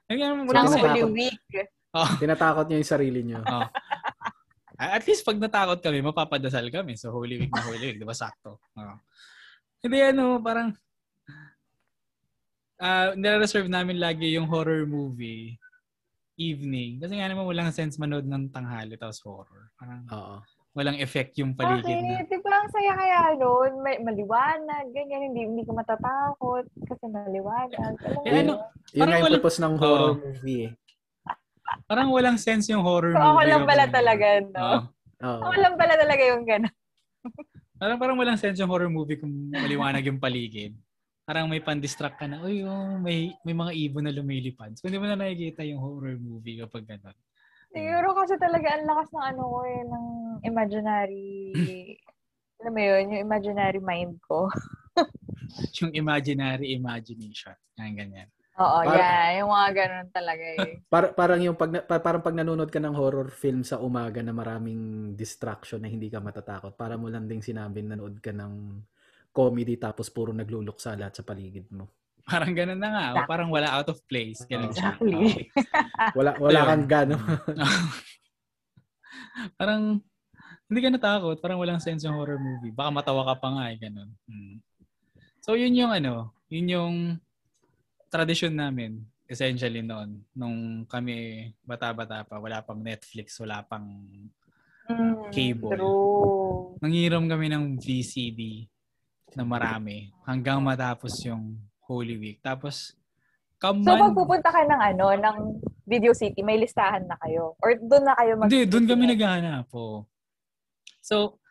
[0.09, 1.45] Ng Holy Week.
[1.93, 2.09] Oh.
[2.17, 3.45] Tinatakot niyo yung sarili niyo.
[3.45, 3.69] Oh.
[4.81, 6.97] At least pag natakot kami, mapapadasal kami.
[6.97, 8.17] So Holy Week na Holy Week, di ba?
[8.17, 8.61] Sakto.
[8.77, 8.97] Oh.
[9.85, 10.73] Hindi ano, parang
[12.81, 15.57] uh, nire-reserve namin lagi yung horror movie
[16.41, 16.97] evening.
[16.99, 19.69] Kasi nga naman walang sense manood ng tanghali tapos horror.
[19.77, 20.41] Parang, Oo
[20.73, 22.25] walang effect yung paligid okay, na.
[22.25, 23.85] Di ba ang saya kaya noon?
[23.85, 25.33] May, maliwanag, ganyan.
[25.33, 27.93] Hindi, hindi ka matatakot kasi maliwanag.
[28.01, 28.53] Alam eh, ano,
[28.97, 30.71] yun nga yung purpose ng horror oh, movie eh.
[31.89, 33.29] Parang walang sense yung horror so, movie.
[33.29, 34.61] Ako lang pala talaga, no?
[34.61, 34.83] Oh.
[35.23, 35.39] Oh.
[35.39, 36.75] Ako lang pala talaga yung gano'n.
[37.81, 40.75] parang, parang walang sense yung horror movie kung maliwanag yung paligid.
[41.23, 44.75] Parang may pan-distract ka na, uy, oh, may, may mga ibon na lumilipad.
[44.75, 47.15] So, hindi mo na nakikita yung horror movie kapag gano'n.
[47.73, 50.07] Siguro kasi talaga ang lakas ng ano ko eh, ng
[50.45, 51.29] imaginary,
[52.61, 54.53] alam mo yun, yung imaginary mind ko.
[55.81, 57.57] yung imaginary imagination.
[57.81, 58.29] Yan, ganyan.
[58.61, 59.41] Oo, Par- yeah.
[59.41, 60.85] Yung mga ganun talaga eh.
[60.93, 65.17] Par- parang yung pag, parang pag nanonood ka ng horror film sa umaga na maraming
[65.17, 68.85] distraction na hindi ka matatakot, para mo lang ding sinabi nanood ka ng
[69.33, 71.89] comedy tapos puro nagluluksa lahat sa paligid mo.
[72.31, 73.07] Parang ganun na nga.
[73.13, 73.31] Exactly.
[73.31, 74.41] Parang wala out of place.
[74.47, 75.51] Ganun exactly.
[76.19, 77.17] wala wala kang gano.
[79.59, 79.99] parang
[80.71, 81.37] hindi ka natakot.
[81.43, 82.73] Parang walang sense yung horror movie.
[82.73, 83.77] Baka matawa ka pa nga eh.
[83.77, 84.11] Ganun.
[84.27, 84.57] Hmm.
[85.43, 86.95] So yun yung ano, yun yung
[88.13, 93.89] tradition namin essentially noon nung kami bata-bata pa wala pang Netflix wala pang
[94.93, 96.77] mm, cable true.
[96.85, 98.69] nangiram kami ng VCD
[99.33, 102.95] na marami hanggang matapos yung Holy Week tapos
[103.63, 105.37] kaman, So pag pupunta ka ng ano ng
[105.87, 109.67] Video City may listahan na kayo or doon na kayo mag Hindi, doon kami naghahanap
[109.71, 110.07] po.
[111.03, 111.43] So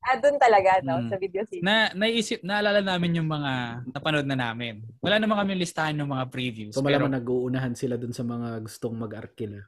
[0.00, 1.04] Ah, doon talaga, no?
[1.04, 1.12] Mm.
[1.12, 1.60] Sa Video City.
[1.60, 4.80] Na, naisip, naalala namin yung mga napanood na namin.
[4.96, 6.72] Wala naman kami listahan ng mga previews.
[6.72, 9.60] So, malamang pero, nag-uunahan sila doon sa mga gustong mag-arkila.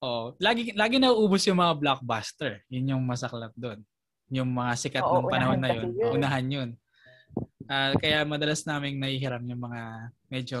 [0.00, 2.64] Oh, lagi lagi nauubos yung mga blockbuster.
[2.72, 3.82] Yun yung masaklap doon.
[4.30, 5.88] Yung mga sikat Oo, ng panahon na yun.
[5.98, 6.12] yun.
[6.14, 6.70] Unahan yun.
[7.70, 10.60] Uh, kaya madalas naming nahihiram yung mga medyo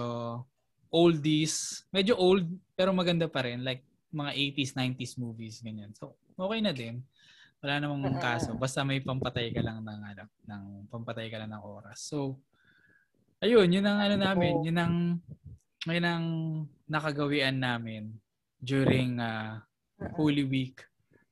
[0.94, 2.46] oldies, medyo old
[2.78, 3.82] pero maganda pa rin like
[4.14, 5.90] mga 80s, 90s movies ganyan.
[5.98, 7.02] So, okay na din.
[7.58, 8.22] Wala namang uh-huh.
[8.22, 8.50] kaso.
[8.54, 11.98] Basta may pampatay ka lang ng ano, ng pampatay ka lang ng oras.
[11.98, 12.38] So
[13.42, 14.94] ayun, yun ang ano namin, yun ang
[15.90, 16.26] yun ang
[16.86, 18.14] nakagawian namin
[18.62, 19.58] during uh,
[20.14, 20.78] Holy Week.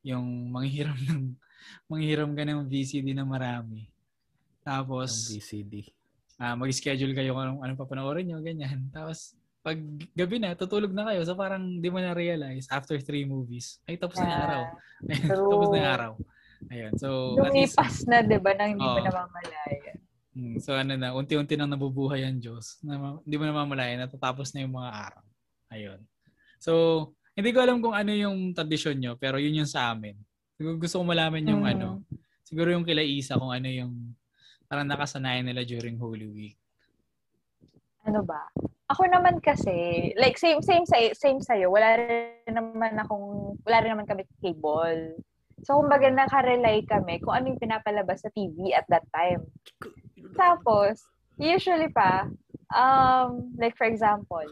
[0.03, 1.39] Yung manghiram ng
[1.87, 3.87] manghiram ka ng VCD na marami.
[4.69, 5.89] Tapos VCD.
[6.37, 8.93] Uh, mag-schedule kayo kung anong, anong papanoorin nyo, ganyan.
[8.93, 9.33] Tapos
[9.65, 9.81] pag
[10.13, 11.25] gabi na, tutulog na kayo.
[11.25, 14.63] So parang di mo na-realize after three movies, ay tapos na yung araw.
[15.49, 16.13] tapos na yung araw.
[16.69, 16.93] Ayun.
[16.99, 19.95] So, Lumipas na, di ba, nang hindi oh, mo namamalaya.
[20.35, 22.83] Hmm, so ano na, unti-unti nang nabubuhay ang Diyos.
[22.83, 25.25] Na, hindi mo namamalaya, natatapos na yung mga araw.
[25.71, 26.01] Ayun.
[26.59, 26.73] So,
[27.39, 30.19] hindi ko alam kung ano yung tradisyon nyo, pero yun yung sa amin.
[30.59, 31.73] Siguro gusto ko malaman yung mm.
[31.79, 32.03] ano,
[32.43, 33.95] siguro yung kila Isa kung ano yung
[34.69, 36.57] parang nakasanayan nila during Holy Week.
[38.05, 38.49] Ano ba?
[38.89, 43.77] Ako naman kasi, like same same sa same sa iyo, wala rin naman akong wala
[43.85, 45.17] rin naman kami cable.
[45.65, 49.45] So kumbaga nakarely kami kung ano yung pinapalabas sa TV at that time.
[50.39, 51.03] Tapos,
[51.37, 52.31] usually pa,
[52.73, 54.47] um, like for example,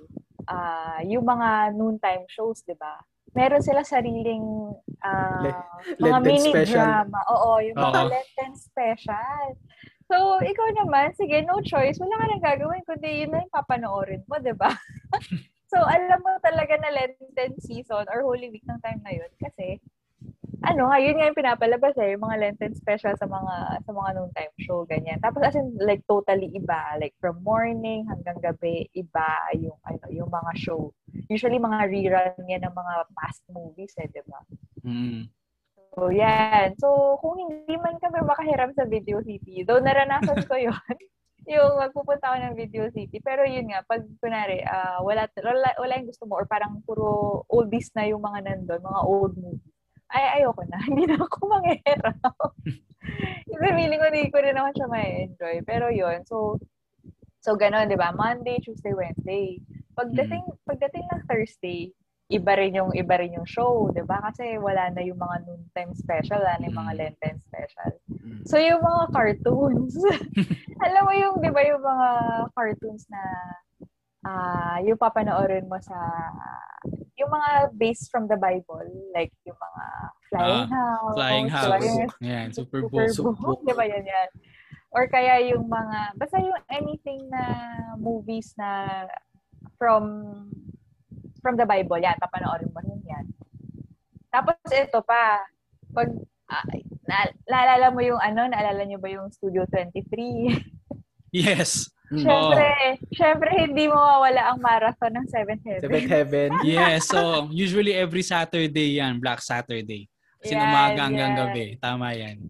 [0.50, 2.98] uh, yung mga noontime shows, di ba?
[3.36, 4.72] Meron sila sariling
[5.04, 5.52] uh,
[6.00, 6.80] mga mini special.
[6.80, 7.20] drama.
[7.36, 8.10] Oo, yung mga uh-huh.
[8.10, 9.44] Lenten special.
[10.06, 11.98] So, ikaw naman, sige, no choice.
[11.98, 14.70] Wala ka nang gagawin, kundi yun na yung papanoorin mo, di ba?
[15.70, 19.30] so, alam mo talaga na Lenten season or Holy Week ng time na yun.
[19.42, 19.82] Kasi,
[20.62, 24.10] ano nga, yun nga yung pinapalabas eh, yung mga Lenten special sa mga sa mga
[24.14, 25.18] noon time show, ganyan.
[25.18, 26.94] Tapos as in, like, totally iba.
[27.02, 29.26] Like, from morning hanggang gabi, iba
[29.58, 30.94] yung, ano, yung mga show.
[31.26, 34.38] Usually, mga rerun yan ng mga past movies eh, di ba?
[34.86, 35.26] Mm.
[35.96, 36.76] So, yan.
[36.76, 40.96] So, kung hindi man kami makahiram sa Video City, though naranasan ko yon
[41.48, 43.16] yung magpupunta ako ng Video City.
[43.24, 47.40] Pero yun nga, pag kunwari, uh, wala, wala, wala yung gusto mo or parang puro
[47.48, 49.72] oldies na yung mga nandun, mga old movies,
[50.12, 50.78] ay ayoko na.
[50.90, 52.18] Hindi na ako manghiram.
[53.48, 55.56] Kasi feeling ko, hindi ko rin naman siya ma-enjoy.
[55.62, 56.58] Pero yun, so,
[57.38, 58.10] so gano'n, di ba?
[58.10, 59.62] Monday, Tuesday, Wednesday.
[59.94, 60.58] Pagdating, mm.
[60.66, 61.94] pagdating ng Thursday,
[62.26, 64.18] iba rin yung iba rin yung show, 'di ba?
[64.18, 66.98] Kasi wala na yung mga noontime special, wala na yung mga mm.
[66.98, 67.90] Lenten special.
[68.10, 68.40] Mm.
[68.42, 69.94] So yung mga cartoons.
[70.86, 72.08] alam mo yung 'di ba yung mga
[72.58, 73.22] cartoons na
[74.26, 75.94] uh, yung papanoorin mo sa
[77.16, 78.84] yung mga based from the Bible,
[79.14, 79.84] like yung mga
[80.26, 81.66] Flying uh, House, Flying House.
[81.70, 83.06] Flying, yan, Super Bowl.
[83.06, 84.30] Super Bowl, 'di ba yan yan?
[84.90, 87.42] Or kaya yung mga basta yung anything na
[88.02, 89.06] movies na
[89.78, 90.02] from
[91.46, 93.24] from the Bible, yan, papanoorin mo rin yan.
[94.34, 95.46] Tapos ito pa,
[95.94, 96.10] pag,
[96.50, 96.66] uh,
[97.06, 100.58] na, naalala mo yung ano, naalala niyo ba yung Studio 23?
[101.30, 101.86] yes.
[102.06, 103.10] Siyempre, oh.
[103.10, 105.82] siyempre hindi mo mawala ang marathon ng Seventh Heaven.
[105.82, 106.50] Seventh Heaven.
[106.62, 110.06] yes, so usually every Saturday yan, Black Saturday.
[110.38, 111.74] Kasi yan, umaga hanggang gabi.
[111.82, 112.46] Tama yan.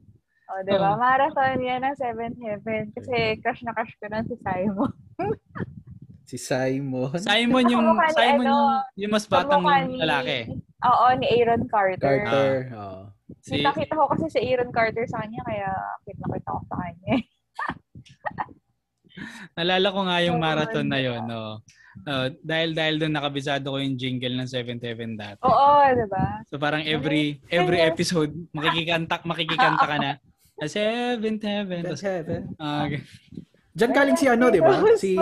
[0.53, 0.93] O, oh, di ba?
[0.93, 1.01] Oh.
[1.01, 2.93] Marathon yan ng Seventh Heaven.
[2.93, 4.93] Kasi crush na crush ko na si Simon.
[6.27, 7.15] Si Simon.
[7.23, 10.51] Simon yung Simon ano, yung, yung mas batang ni, lalaki.
[10.83, 12.27] Oo, ni Aaron Carter.
[12.27, 12.75] Carter.
[12.75, 12.83] Ah.
[12.83, 13.03] Oh.
[13.47, 13.63] Si...
[13.63, 15.71] Nakita ko kasi si Aaron Carter sa kanya kaya
[16.03, 17.15] kit nakita ko sa kanya.
[19.57, 21.63] Nalala ko nga yung marathon na yon, no.
[22.05, 25.41] Uh, dahil dahil doon nakabisado ko yung jingle ng Seventh Heaven dati.
[25.41, 26.45] Oo, 'di ba?
[26.45, 30.13] So parang every every episode makikikanta makikikanta ka na.
[30.61, 31.97] A Seventh Heaven.
[31.97, 32.43] Seventh Heaven.
[33.77, 34.81] Diyan galing si ano, di ba?
[34.97, 35.13] Si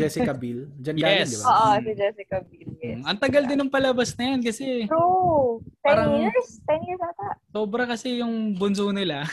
[0.00, 0.64] Jessica Biel.
[0.80, 1.04] Diyan yes.
[1.04, 1.44] galing, di ba?
[1.52, 2.68] Oo, si Jessica Biel.
[2.80, 2.96] Yes.
[2.96, 4.88] Mm, ang tagal din ng palabas na yan kasi.
[4.88, 5.60] True.
[5.84, 6.48] 10 parang, years?
[6.64, 7.28] 10 years ata.
[7.52, 9.22] Sobra kasi yung bunso nila.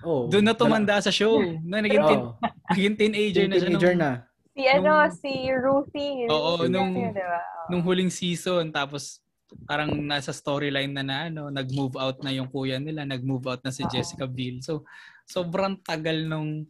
[0.00, 1.44] Oh, Doon na tumanda sa show.
[1.60, 2.32] Na naging, teen, oh.
[2.72, 3.68] naging teenager na siya.
[3.68, 4.10] Teenager na.
[4.56, 6.24] Si ano, nung, si Ruthie.
[6.24, 7.40] Oo, nung, diba?
[7.68, 8.72] nung huling season.
[8.72, 9.20] Tapos
[9.68, 13.68] parang nasa storyline na na ano, nag-move out na yung kuya nila, nag-move out na
[13.68, 13.84] si.
[13.92, 14.64] Jessica Biel.
[14.64, 14.88] So
[15.28, 16.64] sobrang tagal nung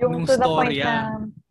[0.00, 0.42] yung nung to storya.
[0.42, 0.96] the point na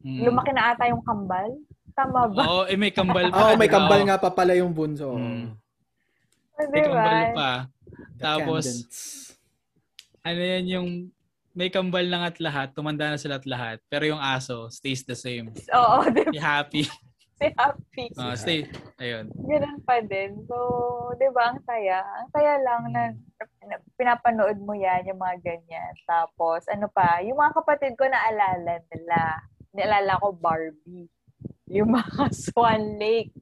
[0.02, 0.22] mm.
[0.26, 1.50] lumaki na ata yung kambal.
[1.94, 2.42] Tama ba?
[2.48, 3.38] Oo, eh, may kambal pa.
[3.38, 5.14] Oo, oh, may kambal nga pa pala yung bunso.
[5.14, 5.54] Mm.
[6.60, 7.52] Oh, may kambal pa.
[8.20, 8.66] Tapos,
[10.24, 10.90] ano yan yung
[11.60, 15.18] may kambal lang at lahat, tumanda na sila at lahat, pero yung aso stays the
[15.18, 15.52] same.
[15.76, 16.32] Oo, diba?
[16.40, 16.88] happy.
[17.40, 18.06] si happy.
[18.20, 18.68] Uh, stay,
[19.00, 19.28] ayun.
[19.32, 20.40] Ganun pa din.
[20.48, 20.56] So,
[21.20, 22.00] di ba, ang saya.
[22.04, 23.04] Ang saya lang na
[24.00, 25.94] pinapanood mo yan, yung mga ganyan.
[26.08, 29.20] Tapos, ano pa, yung mga kapatid ko naalala nila.
[29.76, 31.12] Naalala ko Barbie.
[31.70, 33.36] Yung mga Swan Lake.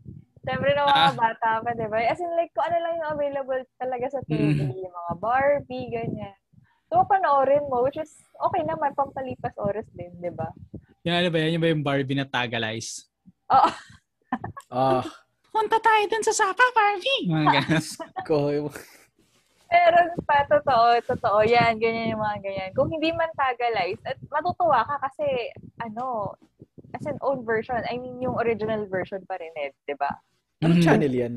[0.48, 1.16] Siyempre na mga ah.
[1.16, 2.00] bata pa, di ba?
[2.08, 4.64] As in, like, kung ano lang yung available talaga sa TV.
[4.64, 4.80] Mm.
[4.80, 6.36] Yung mga Barbie, ganyan.
[6.88, 10.48] So, panoorin mo, which is okay naman, pampalipas oras din, di ba?
[11.04, 11.60] Yung ano ba yan?
[11.60, 13.12] Yung ba yung Barbie na Tagalize?
[13.52, 13.72] Oo.
[14.72, 15.04] Oh.
[15.52, 17.28] Punta tayo dun sa Sapa, Barbie!
[17.28, 18.72] Mga ganun.
[19.68, 21.40] Pero pa, totoo, totoo.
[21.44, 22.72] Yan, ganyan yung mga ganyan.
[22.72, 25.52] Kung hindi man tagalize, at matutuwa ka kasi,
[25.84, 26.36] ano,
[26.96, 30.12] as an own version, I mean, yung original version pa rin eh, di ba?
[30.64, 30.88] Anong mm-hmm.
[30.88, 31.36] channel yan?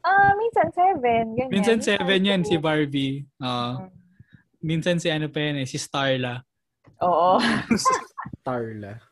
[0.00, 1.52] Ah, uh, minsan seven, ganyan.
[1.52, 3.28] Minsan seven yan, si Barbie.
[3.36, 3.88] Uh, mm.
[4.60, 6.40] Minsan si ano pa yan eh, si Starla.
[7.04, 7.36] Oo.
[8.40, 9.09] Starla.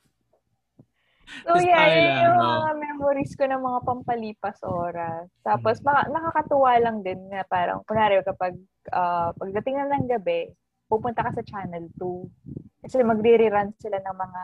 [1.44, 5.28] So yeah, yun yung mga memories ko ng mga pampalipas oras.
[5.44, 8.56] Tapos maka- nakakatuwa lang din na parang, kunwari kapag
[8.92, 10.48] uh, pagdating na ng gabi,
[10.88, 12.84] pupunta ka sa Channel 2.
[12.88, 14.42] Kasi magre-rerun sila ng mga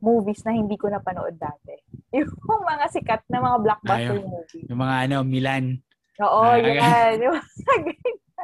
[0.00, 1.76] movies na hindi ko napanood dati.
[2.16, 4.26] Yung mga sikat na mga blockbuster Ayaw.
[4.26, 4.66] movies.
[4.66, 5.64] Yung mga ano, Milan.
[6.20, 7.16] Oo, ah, yan.
[7.20, 7.48] Yung mga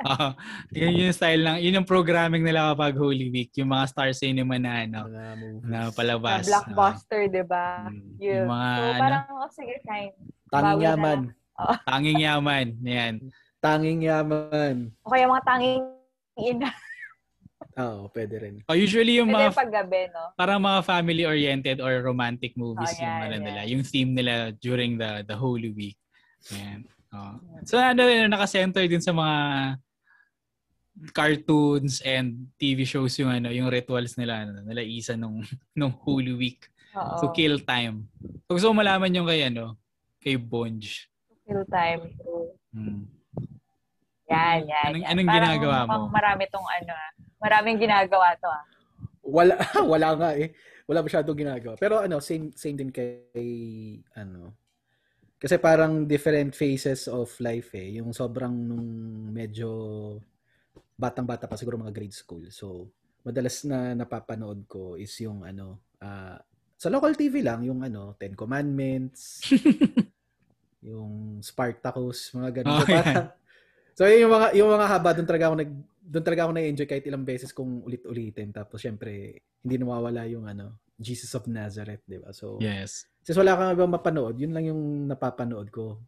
[0.07, 0.33] uh,
[0.79, 1.59] yun yung style lang.
[1.59, 3.51] Yun yung programming nila kapag Holy Week.
[3.59, 5.01] Yung mga star cinema na ano,
[5.67, 6.47] na palabas.
[6.47, 7.91] Na blockbuster, uh, di ba?
[7.91, 10.15] Mm, yung, yung mga, so, ano, parang, oh, sige, fine.
[10.55, 11.21] Tanging yaman.
[11.59, 11.77] Oh.
[11.91, 12.67] Tanging yaman.
[12.87, 13.15] Yan.
[13.59, 14.75] Tanging yaman.
[15.03, 15.85] O kaya mga tanging
[16.39, 16.71] ina.
[17.81, 18.55] Oo, oh, pwede rin.
[18.69, 20.33] Oh, usually yung pwede mga paggabi, no?
[20.37, 23.45] Parang mga family-oriented or romantic movies oh, yeah, yung ano yeah.
[23.45, 25.97] nila, yung theme nila during the the Holy Week.
[26.57, 26.89] Ayan.
[27.13, 27.37] Oh.
[27.69, 29.37] So ano, naka-center din sa mga
[31.13, 35.45] cartoons and TV shows yung ano, yung rituals nila ano, nila isa nung
[35.79, 36.61] nung Holy Week.
[36.97, 37.21] Oo.
[37.21, 38.09] To kill time.
[38.49, 39.77] So gusto mo malaman yung kay ano,
[40.21, 41.09] kay Bonj.
[41.45, 42.17] Kill time.
[42.73, 43.05] Hmm.
[44.27, 44.91] Yan, yan.
[44.91, 45.13] Anong, yan.
[45.13, 45.97] anong ginagawa mo?
[46.11, 47.11] Marami tong ano, ah.
[47.39, 48.65] maraming ginagawa to ah.
[49.23, 49.55] Wala
[49.93, 50.57] wala nga eh.
[50.89, 51.75] Wala masyadong ginagawa.
[51.77, 53.13] Pero ano, same same din kay
[54.17, 54.57] ano,
[55.37, 58.01] kasi parang different phases of life eh.
[58.01, 58.89] Yung sobrang nung
[59.31, 59.69] medyo
[60.97, 62.49] batang-bata pa siguro mga grade school.
[62.49, 62.89] So,
[63.21, 66.41] madalas na napapanood ko is yung ano, uh,
[66.77, 69.45] sa local TV lang, yung ano, Ten Commandments,
[70.89, 72.73] yung Spartacus, mga ganun.
[72.73, 73.29] Oh, so, parang,
[73.97, 75.73] so yung mga yung mga haba doon talaga ako nag
[76.07, 78.55] doon talaga ako na-enjoy kahit ilang beses kung ulit-ulitin.
[78.55, 82.31] Tapos syempre, hindi nawawala yung ano, Jesus of Nazareth, 'di ba?
[82.33, 83.05] So Yes.
[83.27, 85.99] Since wala kang ibang mapanood, yun lang yung napapanood ko.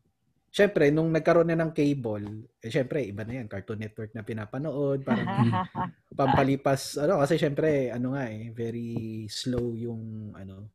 [0.59, 3.47] Siyempre, nung nagkaroon na ng cable, eh syempre, iba na yan.
[3.47, 5.07] Cartoon Network na pinapanood.
[5.07, 5.31] Parang
[6.19, 6.99] pampalipas.
[6.99, 10.75] Ano, kasi syempre, ano nga eh, very slow yung, ano,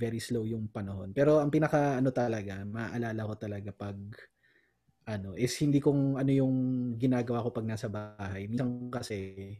[0.00, 1.12] very slow yung panahon.
[1.12, 4.00] Pero ang pinaka, ano talaga, maalala ko talaga pag,
[5.12, 6.56] ano, is hindi kong ano yung
[6.96, 8.48] ginagawa ko pag nasa bahay.
[8.48, 9.52] Minsan kasi,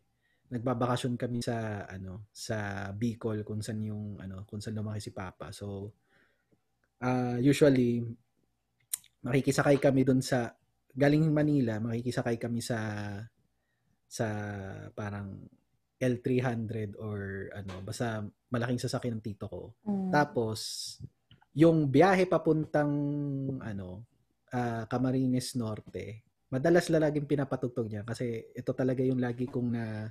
[0.53, 5.49] nagbabakasyon kami sa ano sa Bicol kung saan yung ano kung saan lumaki si Papa.
[5.49, 5.97] So
[7.01, 8.05] uh, usually
[9.23, 10.53] makikisakay kami doon sa
[10.93, 12.79] galing Manila, makikisakay kami sa
[14.07, 14.29] sa
[14.93, 15.41] parang
[16.03, 19.63] L300 or ano, basta malaking sasakyan ng tito ko.
[19.87, 20.11] Mm.
[20.11, 20.59] Tapos
[21.55, 22.93] yung biyahe papuntang
[23.63, 24.05] ano,
[24.53, 30.11] uh, Camarines Norte, madalas lalaging pinapatugtog niya kasi ito talaga yung lagi kong na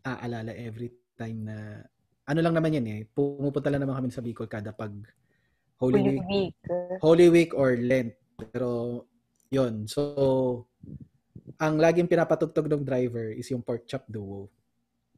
[0.00, 1.84] aalala every time na
[2.22, 4.94] ano lang naman yan eh, pumupunta lang naman kami sa Bicol kada pag
[5.82, 6.54] Holy, Holy Week, Week.
[7.02, 8.14] Holy Week or Lent.
[8.52, 9.02] Pero,
[9.52, 10.66] yon So,
[11.58, 14.48] ang laging pinapatugtog ng driver is yung pork chop duo.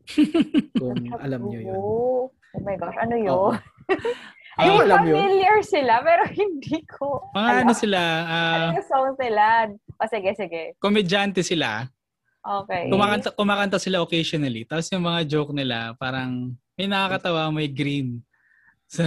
[0.81, 1.79] Kung alam nyo yun.
[2.55, 3.33] Oh my gosh, ano yun?
[3.33, 3.55] Oh.
[4.55, 5.67] Ay, oh, alam familiar yun?
[5.67, 7.27] sila, pero hindi ko.
[7.35, 8.01] Mga ano sila?
[8.35, 9.45] Uh, ano song sila?
[9.99, 10.63] O, sige, sige.
[10.79, 11.91] Komedyante sila.
[12.45, 12.87] Okay.
[12.93, 14.63] Kumakanta, kumakanta sila occasionally.
[14.69, 18.19] Tapos yung mga joke nila, parang May nakakatawa, may green.
[18.91, 19.07] So,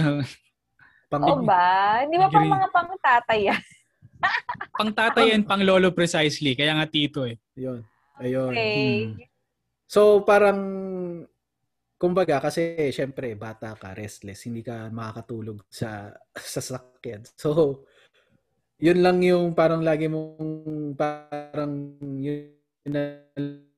[1.12, 2.00] pang, Oo ba?
[2.00, 3.62] Hindi ba pang mga pang tatay yan?
[4.78, 6.54] Pang tatay and pang lolo precisely.
[6.54, 7.38] Kaya nga tito eh.
[7.58, 7.82] Yun.
[8.18, 8.52] Ayun.
[8.54, 8.74] Okay.
[9.14, 9.22] Hmm.
[9.88, 10.60] So, parang
[11.98, 17.26] kumbaga kasi syempre bata ka, restless, hindi ka makakatulog sa sa sasakyan.
[17.34, 17.82] So
[18.78, 22.54] yun lang yung parang lagi mong parang yun
[22.86, 23.26] na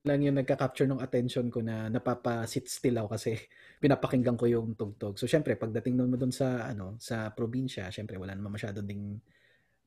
[0.05, 3.33] lang yung nagka-capture ng attention ko na napapa-sit still ako kasi
[3.81, 5.17] pinapakinggan ko yung tugtog.
[5.17, 9.17] So syempre pagdating naman doon sa ano sa probinsya, syempre wala naman masyado ding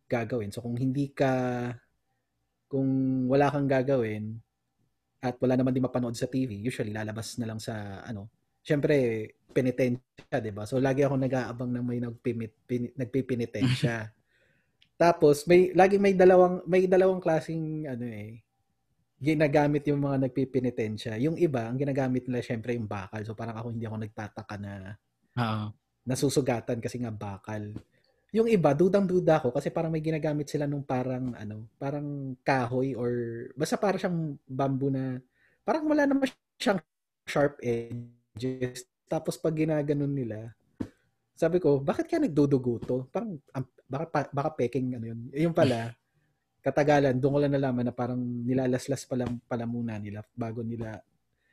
[0.08, 0.52] gagawin.
[0.52, 1.32] So kung hindi ka
[2.68, 2.88] kung
[3.30, 4.34] wala kang gagawin,
[5.24, 8.28] at wala naman din mapanood sa TV, usually lalabas na lang sa ano.
[8.60, 9.24] Syempre,
[9.56, 10.68] penitensya, 'di ba?
[10.68, 14.12] So lagi ako nag-aabang na may nagpimit pin, nagpipinitensya.
[15.00, 18.44] Tapos may lagi may dalawang may dalawang klasing ano eh
[19.24, 21.16] ginagamit yung mga nagpipinitensya.
[21.16, 23.24] Yung iba, ang ginagamit nila syempre yung bakal.
[23.24, 24.72] So parang ako hindi ako nagtataka na
[25.40, 25.72] Oo.
[26.04, 27.72] nasusugatan kasi nga bakal.
[28.34, 33.10] Yung iba, dudang-duda ko kasi parang may ginagamit sila nung parang ano, parang kahoy or
[33.54, 35.22] basta parang siyang bamboo na
[35.62, 36.26] parang wala naman
[36.58, 36.82] siyang
[37.30, 38.90] sharp edges.
[39.06, 40.50] Tapos pag ginaganon nila,
[41.38, 42.96] sabi ko, bakit kaya nagdudugo to?
[43.14, 45.20] Parang um, baka baka peking ano yun.
[45.30, 45.94] Yung pala,
[46.66, 50.98] katagalan, doon ko lang nalaman na parang nilalaslas pala, pala muna nila bago nila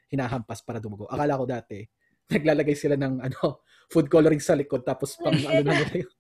[0.10, 1.06] hinahampas para dumugo.
[1.06, 1.86] Akala ko dati,
[2.34, 6.14] naglalagay sila ng ano, food coloring sa likod tapos pang ano na nila yung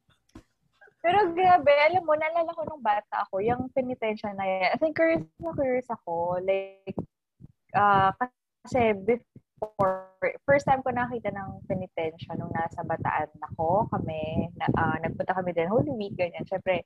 [1.02, 4.70] pero grabe, alam mo, naalala ko nung bata ako, yung penitensya na yan.
[4.70, 6.38] I think curious na curious ako.
[6.46, 6.94] Like,
[7.74, 8.14] uh,
[8.62, 10.14] kasi before,
[10.46, 15.58] first time ko nakita ng penitensya nung nasa Bataan ako, kami, na, uh, nagpunta kami
[15.58, 16.46] din, Holy Week, ganyan.
[16.46, 16.86] Siyempre,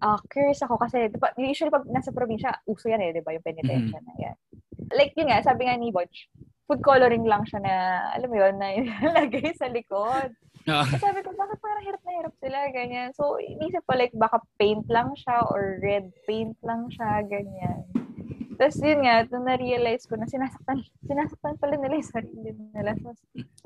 [0.00, 4.00] uh, curious ako kasi, usually pag nasa probinsya, uso yan eh, di ba, yung penitensya
[4.00, 4.16] mm-hmm.
[4.16, 4.36] na yan.
[4.96, 6.32] Like, yun nga, sabi nga ni Butch,
[6.64, 7.74] food coloring lang siya na,
[8.16, 8.72] alam mo yun, na
[9.12, 10.32] ilagay sa likod.
[10.62, 10.86] Uh.
[11.02, 13.08] sabi ko, bakit parang hirap na hirap sila, ganyan.
[13.18, 17.82] So, inisip ko like, baka paint lang siya or red paint lang siya, ganyan.
[18.62, 22.94] Tapos yun nga, nung na-realize ko na sinasaktan, sinasaktan pala nila yung sarili nila.
[23.02, 23.10] So,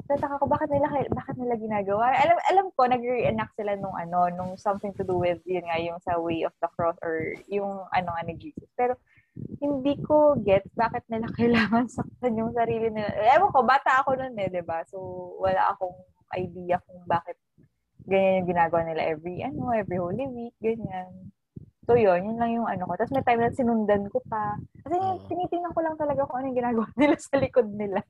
[0.09, 2.17] tataka ko, bakit nila, bakit nila ginagawa?
[2.17, 6.01] Alam, alam ko, nag-reenact sila nung ano, nung something to do with, yun nga, yung
[6.01, 8.57] sa way of the cross or yung ano nga ni.
[8.73, 8.97] Pero,
[9.61, 13.13] hindi ko get bakit nila kailangan saktan yung sarili nila.
[13.37, 14.81] Ewan ko, bata ako noon eh, di ba?
[14.89, 14.97] So,
[15.45, 17.39] wala akong idea kung bakit
[18.07, 21.31] ganyan yung ginagawa nila every, ano, every Holy Week, ganyan.
[21.87, 22.99] So, yun, yun lang yung ano ko.
[22.99, 24.59] Tapos may time na sinundan ko pa.
[24.83, 28.03] Kasi uh, tinitingnan ko lang talaga kung ano yung ginagawa nila sa likod nila.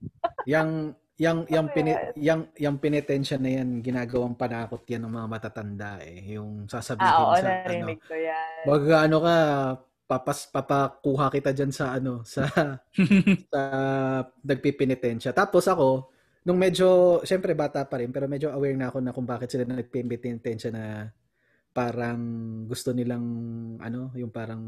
[0.48, 6.00] yang yang yang pini, yang yang penitensya na yan ginagawang panakot yan ng mga matatanda
[6.04, 8.62] eh yung sasabihin ah, oo, sa ano ko yan.
[8.68, 9.36] Wag ano ka
[10.06, 12.46] papas papakuha kita diyan sa ano sa
[13.50, 13.60] sa
[14.46, 16.14] nagpipinitensya tapos ako
[16.46, 19.66] nung medyo, syempre bata pa rin, pero medyo aware na ako na kung bakit sila
[19.66, 21.10] nagpimbitin-intention na
[21.74, 22.22] parang
[22.70, 23.26] gusto nilang,
[23.82, 24.62] ano, yung parang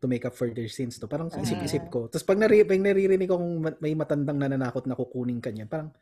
[0.00, 0.96] to make up for their sins.
[0.96, 1.06] No?
[1.06, 2.08] Parang uh isip-isip ko.
[2.08, 5.92] Tapos pag, nari, pag naririnig ko kung may matandang nananakot na kukunin kanya, parang,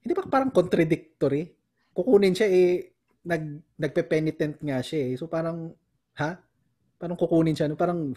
[0.00, 1.52] hindi ba parang contradictory?
[1.92, 2.96] Kukunin siya eh,
[3.28, 5.20] nag, nagpe-penitent nga siya eh.
[5.20, 5.76] So parang,
[6.16, 6.40] ha?
[6.96, 7.68] Parang kukunin siya.
[7.68, 7.76] No?
[7.76, 8.16] Parang,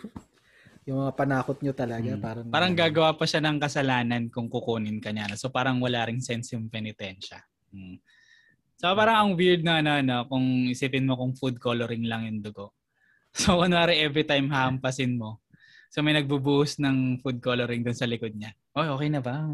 [0.90, 2.18] yung mga panakot nyo talaga.
[2.18, 2.22] Hmm.
[2.22, 5.30] Parang, parang gagawa pa siya ng kasalanan kung kukunin ka niya.
[5.38, 7.46] So parang wala ring sense yung penitensya.
[7.70, 8.02] Hmm.
[8.82, 12.42] So parang ang weird na na, na kung isipin mo kung food coloring lang yung
[12.42, 12.74] dugo.
[13.30, 15.46] So kunwari every time hampasin mo,
[15.94, 18.58] so may nagbubuhos ng food coloring dun sa likod niya.
[18.74, 19.46] Oh, okay na ba?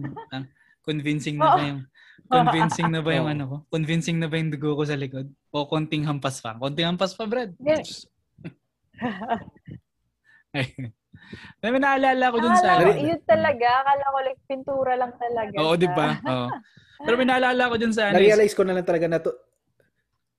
[0.88, 1.84] Convincing na ba yung
[2.32, 3.58] convincing na ba yung ano ko?
[3.68, 5.28] Convincing na ba yung dugo ko sa likod?
[5.52, 6.56] O konting hampas pa?
[6.56, 7.52] Konting hampas pa, Brad.
[7.60, 8.08] Yes.
[11.62, 12.82] May naalala ko dun sa...
[12.82, 13.68] Ko, yun talaga.
[13.82, 15.56] Akala ko like pintura lang talaga.
[15.62, 16.08] Oo, di ba?
[16.24, 16.48] Oo.
[17.04, 18.10] Pero may naalala ko dun sa...
[18.10, 19.32] Ano, Na-realize ko na lang talaga na to...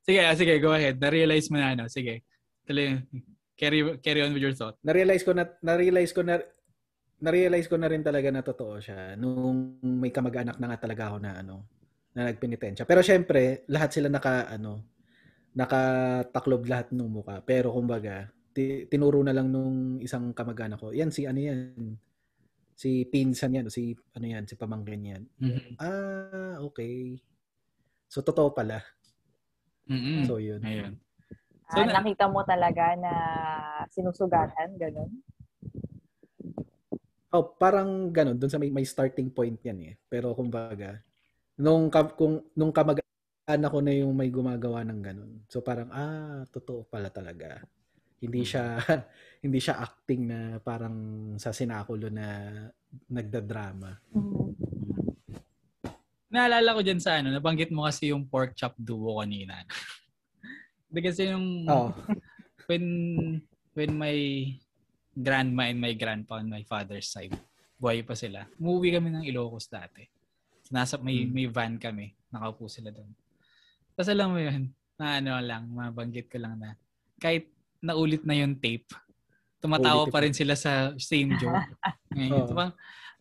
[0.06, 0.96] Sige, ah, sige, go ahead.
[1.02, 1.84] Na-realize mo na ano.
[1.90, 2.22] Sige.
[2.62, 3.00] Tuloy,
[3.58, 4.78] carry, carry on with your thought.
[4.86, 5.44] Na-realize ko na...
[5.60, 6.38] Na-realize ko na...
[7.16, 11.16] Na-realize ko na rin talaga na totoo siya nung may kamag-anak na nga talaga ako
[11.24, 11.64] na ano
[12.12, 12.84] na nagpenitensya.
[12.84, 14.84] Pero syempre, lahat sila naka ano
[15.56, 17.40] nakataklob lahat ng muka.
[17.40, 18.28] Pero kumbaga,
[18.88, 21.98] tinuro na lang nung isang kamag-anak ko, yan si ano yan,
[22.76, 25.22] si pinsan yan, si ano yan, si pamangkin yan.
[25.40, 25.72] Mm-hmm.
[25.80, 27.16] Ah, okay.
[28.06, 28.84] So, totoo pala.
[29.88, 30.20] Mm-hmm.
[30.28, 30.60] So, yun.
[30.62, 30.94] Ayun.
[31.66, 33.12] So, ah, nakita mo talaga na
[33.90, 35.10] sinusugatan, ganun?
[37.34, 38.38] Oh, parang ganun.
[38.38, 39.94] Doon sa may, may starting point yan eh.
[40.06, 41.02] Pero kumbaga,
[41.58, 45.32] nung, kung, nung kamag-anak ko na yung may gumagawa ng ganun.
[45.50, 47.66] So parang, ah, totoo pala talaga.
[48.20, 48.48] Hindi mm.
[48.48, 48.64] siya
[49.44, 50.96] hindi siya acting na parang
[51.38, 52.26] sa sinakulo na
[53.12, 53.92] nagdadrama.
[54.12, 54.54] Mm.
[56.26, 59.56] naalala ko dyan sa ano, nabanggit mo kasi yung pork chop duo kanina.
[60.92, 61.96] Hindi kasi yung oh.
[62.68, 62.84] when
[63.72, 64.16] when my
[65.16, 67.32] grandma and my grandpa on my father's side,
[67.80, 68.44] buhay pa sila.
[68.60, 70.04] Umuwi kami ng Ilocos dati.
[70.68, 71.32] Nasa may hmm.
[71.32, 72.12] may van kami.
[72.28, 73.08] Nakaupo sila doon.
[73.96, 74.68] Tapos alam mo yun,
[75.00, 76.76] na ano lang, mabanggit ko lang na
[77.16, 77.48] kahit
[77.80, 78.86] naulit na yung tape,
[79.60, 81.66] tumatawa Ulit pa rin sila sa same joke.
[82.16, 82.48] Ngayon, oh.
[82.48, 82.66] diba?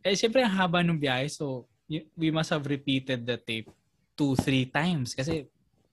[0.05, 1.25] Eh, siyempre, ang haba ng biyahe.
[1.31, 3.69] So, we must have repeated the tape
[4.15, 5.13] two, three times.
[5.13, 5.49] Kasi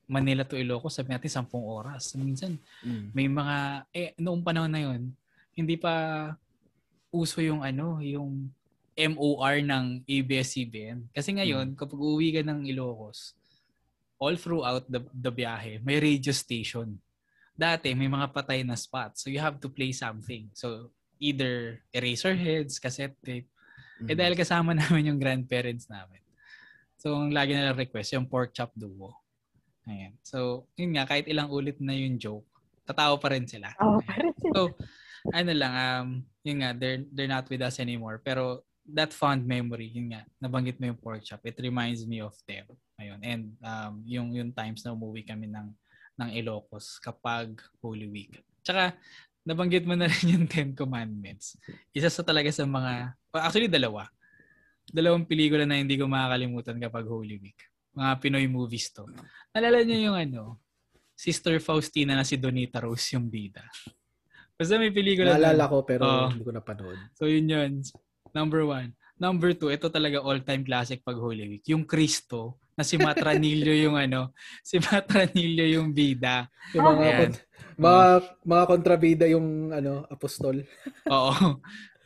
[0.07, 2.13] Manila to Ilocos, sabi natin, sampung oras.
[2.15, 3.17] Minsan, mm.
[3.17, 3.57] may mga,
[3.91, 5.09] eh, noong panahon na yun,
[5.57, 6.29] hindi pa
[7.13, 8.49] uso yung ano, yung
[8.93, 11.09] MOR ng ABS-CBN.
[11.13, 11.77] Kasi ngayon, mm.
[11.81, 13.33] kapag uwi ka ng Ilocos,
[14.23, 17.01] all throughout the, the biyahe, may radio station.
[17.53, 19.25] Dati, may mga patay na spots.
[19.25, 20.49] So, you have to play something.
[20.57, 20.91] So,
[21.21, 23.49] either Eraserheads, cassette tape.
[24.03, 24.09] Mm.
[24.11, 26.23] Eh, dahil kasama namin yung grandparents namin.
[26.99, 29.15] So, ang lagi nila request, yung pork chop duo.
[29.87, 30.15] Ayan.
[30.23, 32.47] So, yun nga, kahit ilang ulit na yung joke,
[32.87, 33.75] tatawa pa rin sila.
[33.83, 33.99] Oh.
[34.55, 34.75] So,
[35.31, 36.09] ano lang, um,
[36.43, 38.23] yun nga, they're, they're not with us anymore.
[38.23, 42.35] Pero that fond memory, yun nga, nabanggit mo yung pork chop, it reminds me of
[42.47, 42.67] them.
[42.99, 43.21] Ayun.
[43.23, 45.71] And um, yung, yung times na umuwi kami ng,
[46.19, 48.33] ng Ilocos kapag Holy Week.
[48.61, 48.97] Tsaka,
[49.47, 51.57] nabanggit mo na rin yung Ten Commandments.
[51.95, 54.07] Isa sa talaga sa mga, actually dalawa.
[54.89, 57.59] Dalawang pelikula na hindi ko makakalimutan kapag Holy Week
[57.93, 59.05] mga Pinoy movies to.
[59.53, 60.61] Nalala niyo yung ano,
[61.13, 63.63] Sister Faustina na si Donita Rose yung bida.
[64.57, 65.37] Basta may pelikula.
[65.37, 66.99] Naalala ko pero uh, hindi ko napanood.
[67.17, 67.73] So yun yun.
[68.33, 68.97] Number one.
[69.21, 71.65] Number two, ito talaga all-time classic pag Holy Week.
[71.69, 74.33] Yung Kristo na si Matranillo yung ano,
[74.65, 76.49] si Matranillo yung bida.
[76.73, 77.33] Yung mga, Ayan.
[77.77, 78.05] mga,
[78.45, 80.65] mga kontrabida yung ano, apostol.
[81.09, 81.61] Oo.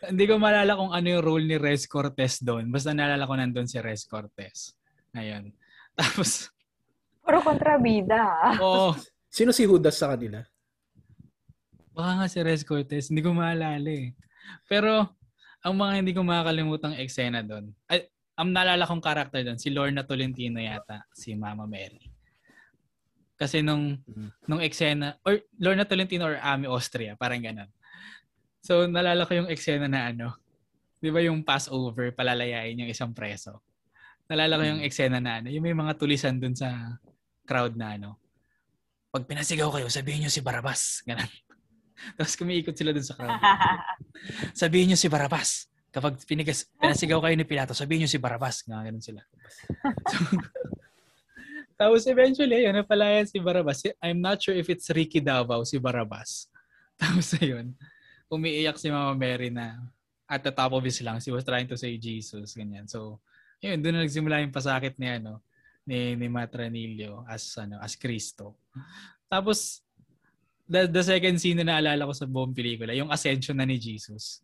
[0.06, 2.68] Hindi ko maalala kung ano yung role ni Rez Cortez doon.
[2.68, 4.76] Basta naalala ko nandun si Rez Cortez.
[5.16, 5.50] Ngayon.
[5.98, 6.50] Tapos,
[7.26, 8.54] Puro kontrabida.
[8.62, 8.94] Oo.
[9.26, 10.46] Sino si Judas sa kanila?
[11.90, 13.10] Baka nga si Rez Cortez.
[13.10, 14.14] Hindi ko maalala eh.
[14.70, 15.10] Pero,
[15.64, 18.06] ang mga hindi ko makakalimutang eksena doon, ay,
[18.36, 22.12] ang naalala kong karakter doon, si Lorna Tolentino yata, si Mama Mary.
[23.36, 24.48] Kasi nung, mm.
[24.48, 27.68] nung eksena, or Lorna Tolentino or Ami Austria, parang ganun.
[28.60, 30.36] So, naalala ko yung eksena na ano,
[31.00, 33.62] di ba yung Passover, palalayain yung isang preso.
[34.26, 34.88] Nalala ko yung mm.
[34.88, 36.98] eksena na ano, yung may mga tulisan dun sa
[37.46, 38.18] crowd na ano.
[39.14, 41.06] Pag pinasigaw kayo, sabihin nyo si Barabas.
[41.06, 41.30] Ganun.
[42.18, 43.38] Tapos kumiikot sila dun sa crowd.
[44.66, 45.70] sabihin nyo si Barabas.
[45.96, 48.60] Kapag pinigas, pinasigaw kayo ni Pilato, sabihin nyo si Barabas.
[48.68, 49.24] Nga, ganun sila.
[50.12, 50.18] So,
[51.80, 53.80] tapos eventually, yun, napalayan si Barabas.
[54.04, 56.52] I'm not sure if it's Ricky Davao, si Barabas.
[57.00, 57.76] Tapos ayun,
[58.32, 59.76] umiiyak si Mama Mary na
[60.24, 62.88] at the top of his lungs, he was trying to say Jesus, ganyan.
[62.88, 63.20] So,
[63.60, 65.44] yun, doon na nagsimula yung pasakit ni ano
[65.86, 68.58] ni ni Matranillo as ano as Kristo.
[69.30, 69.80] Tapos
[70.66, 74.42] the, the second scene na naalala ko sa buong pelikula, yung ascension na ni Jesus.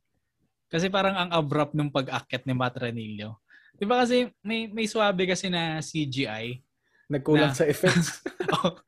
[0.73, 3.45] Kasi parang ang abrupt nung pag-akyat ni Matranillo.
[3.77, 6.65] 'Di ba kasi may may swabe kasi na CGI
[7.13, 8.25] nagkulang na, sa effects.
[8.57, 8.81] oh,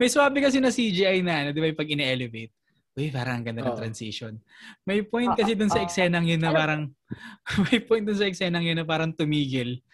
[0.00, 2.56] may swabe kasi na CGI na, ano, 'di ba, pag ine-elevate.
[2.96, 3.76] Uy, parang ganda ng oh.
[3.76, 4.40] transition.
[4.88, 6.88] May point kasi dun sa eksenang yun na parang,
[7.68, 9.84] may point dun sa eksenang yun na parang tumigil.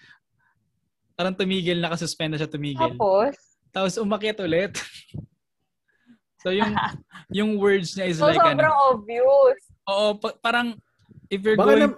[1.19, 2.95] Parang tumigil, nakasuspend na siya tumigil.
[2.95, 3.35] Tapos?
[3.75, 4.79] Tapos umakyat ulit.
[6.47, 6.79] so yung
[7.35, 8.95] yung words niya is so, like sobrang ano.
[8.95, 9.59] obvious.
[9.91, 10.79] Oo, pa- parang
[11.33, 11.97] if you're baka going...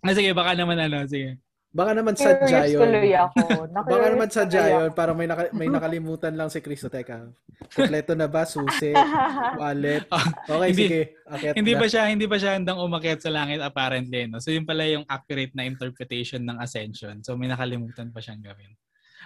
[0.00, 1.42] Na, ah, sige, baka naman ano, sige.
[1.74, 2.38] Baka naman sa
[2.70, 2.86] yun.
[2.86, 3.66] ako.
[3.74, 4.94] Baka naman sa yun.
[4.94, 6.86] Para may, naka, may nakalimutan lang si Cristo.
[6.86, 7.34] Teka,
[7.74, 8.46] kompleto na ba?
[8.46, 8.94] Susi?
[9.60, 10.06] Wallet?
[10.06, 11.00] Ah, okay, hindi, sige.
[11.26, 11.78] Akyat hindi na.
[11.82, 14.38] ba siya hindi ba siya handang umakyat sa langit apparently, no?
[14.38, 17.18] So yun pala yung accurate na interpretation ng ascension.
[17.26, 18.70] So may nakalimutan pa siyang gawin.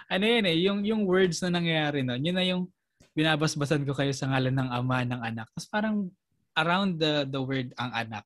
[0.09, 2.65] Ano yun eh, yung, yung words na nangyayari no, yun na yung
[3.13, 5.45] binabasbasan ko kayo sa ngalan ng ama ng anak.
[5.53, 6.09] Tapos parang
[6.57, 8.25] around the the word ang anak,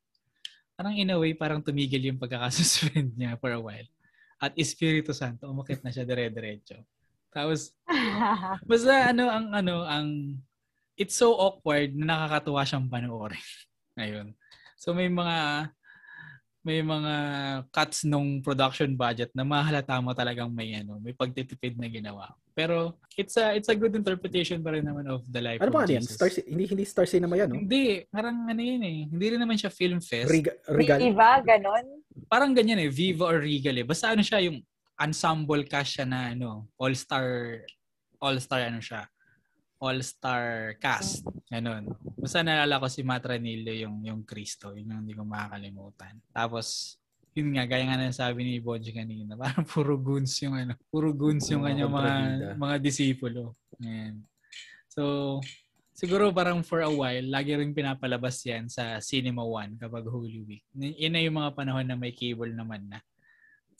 [0.83, 3.87] parang in a way, parang tumigil yung pagkakasuspend niya for a while
[4.43, 6.75] at Espiritu Santo, umakit na siya dire-diretso.
[7.31, 7.71] Tapos,
[8.67, 10.35] basta ano, ang ano, ang,
[10.99, 13.47] it's so awkward na nakakatuwa siyang panoorin.
[13.95, 14.35] Ngayon.
[14.75, 15.71] So may mga,
[16.63, 17.13] may mga
[17.75, 22.31] cuts nung production budget na mahalata mo talagang may ano, may pagtitipid na ginawa.
[22.55, 25.75] Pero it's a it's a good interpretation pa rin naman of the life ano of
[25.75, 26.07] ba yan?
[26.07, 27.59] Star, hindi hindi Star Cinema yan, no?
[27.59, 28.99] Hindi, parang ano yun eh.
[29.11, 30.31] Hindi rin naman siya film fest.
[30.31, 31.03] Riga, Regal.
[31.03, 31.85] Viva, ganon?
[32.31, 33.85] Parang ganyan eh, Viva or Regal eh.
[33.85, 34.63] Basta ano siya yung
[34.95, 37.59] ensemble cast siya na ano, all-star
[38.23, 39.03] all-star ano siya.
[39.83, 41.27] All-star cast.
[41.51, 41.91] Ganun.
[42.15, 46.23] Basta naalala ko si Matranillo yung yung Cristo, yun yung hindi ko makakalimutan.
[46.31, 46.95] Tapos
[47.33, 51.09] yun nga, gaya nga na sabi ni Bonji kanina, parang puro goons yung ano, puro
[51.11, 52.13] goons yung kanyang mga,
[52.55, 53.57] mga disipulo.
[53.81, 54.21] Ayan.
[54.85, 55.41] So,
[55.97, 60.65] siguro parang for a while, lagi rin pinapalabas yan sa Cinema One kapag Holy Week.
[60.77, 63.01] Yan na yung mga panahon na may cable naman na.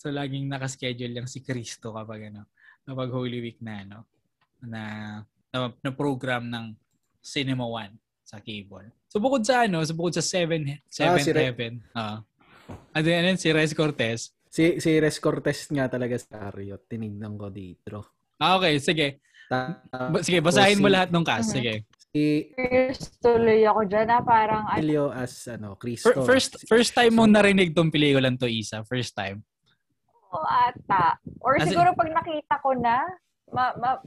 [0.02, 2.50] So, laging nakaschedule lang si Kristo kapag ano,
[2.82, 3.98] kapag Holy Week na ano,
[4.66, 4.82] na,
[5.54, 6.74] na, na program ng
[7.22, 7.94] Cinema One
[8.26, 8.90] sa cable.
[9.06, 12.18] So, bukod sa ano, so bukod sa Seven, Seventh ah, si Heaven, uh,
[12.98, 14.34] ano yan, si Rez Cortez.
[14.50, 16.82] Si, si Rez Cortez nga talaga sa Rio.
[16.82, 18.18] Tinignan ko dito.
[18.42, 18.82] Ah, okay.
[18.82, 19.22] Sige.
[19.50, 19.86] Ta-
[20.26, 21.54] sige, basahin si, mo lahat ng cast.
[21.54, 21.86] Sige.
[22.14, 22.46] Si
[23.18, 26.22] tuloy ako dyan na parang Emilio as ano, Cristo.
[26.22, 28.86] First first time mo narinig tong pelikulang to, Isa?
[28.86, 29.42] First time?
[30.30, 31.18] Oo, ata.
[31.42, 33.02] Or As siguro pag nakita ko na,
[33.50, 33.98] ma, ma,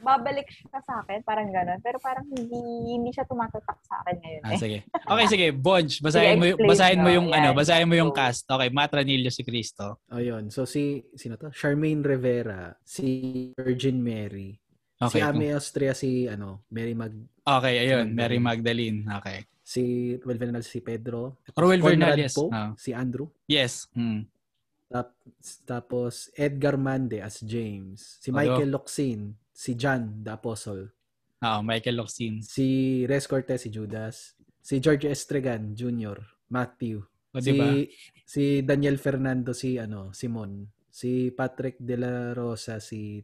[0.00, 1.80] babalik siya sa akin, parang gano'n.
[1.84, 2.60] Pero parang hindi
[2.96, 4.42] hindi siya tumatatak sa akin ngayon.
[4.42, 4.60] Ah, eh.
[4.60, 4.78] sige.
[4.88, 5.46] Okay, sige.
[5.52, 8.42] Bonj, basahin mo basahin mo yung no, ano, basahin mo yung so, cast.
[8.48, 10.00] Okay, Matranillo si Cristo.
[10.10, 10.48] Oh, yun.
[10.48, 11.52] So si sino to?
[11.52, 14.56] Charmaine Rivera, si Virgin Mary.
[15.00, 15.16] Okay.
[15.16, 19.08] Si Ami Austria si ano, Mary Mag Okay, ayun, Mary Magdalene.
[19.20, 19.48] Okay.
[19.64, 21.40] Si Ruel Vernal si Pedro.
[21.56, 22.36] Ruel Vernal, yes.
[22.36, 22.74] Po, oh.
[22.76, 23.30] Si Andrew.
[23.48, 23.88] Yes.
[23.96, 24.28] Hmm.
[25.62, 28.18] Tapos Edgar Mande as James.
[28.18, 30.88] Si Michael Loxin si John the Apostle.
[31.44, 32.40] Oo, Michael Locsin.
[32.40, 34.32] Si Res Cortez, si Judas.
[34.56, 36.16] Si George Estregan Jr.,
[36.48, 37.04] Matthew.
[37.36, 37.68] O, si, diba?
[38.24, 40.64] si Daniel Fernando, si ano, Simon.
[40.88, 43.20] Si Patrick De La Rosa, si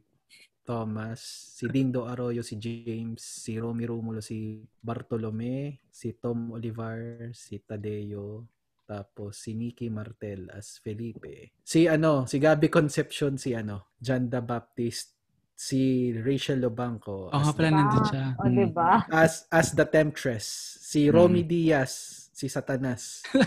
[0.61, 1.24] Thomas.
[1.57, 3.16] Si Dindo Arroyo, si James.
[3.16, 5.89] Si Romy Romulo, si Bartolome.
[5.89, 8.45] Si Tom Olivar, si Tadeo.
[8.84, 11.57] Tapos si Nicky Martel as Felipe.
[11.64, 15.15] Si ano, si Gabi Concepcion, si ano, John the Baptist
[15.57, 17.32] si Rachel Lobanco.
[17.32, 18.36] Oh, nga pala nandun siya.
[18.36, 19.09] O, oh, diba?
[19.09, 20.76] As, as the temptress.
[20.84, 21.48] Si Romy hmm.
[21.48, 21.92] Diaz,
[22.36, 23.24] si Satanas.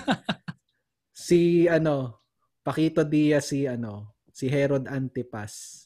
[1.13, 2.25] si, ano,
[2.65, 5.85] Pakito Diaz, si, ano, si Herod Antipas.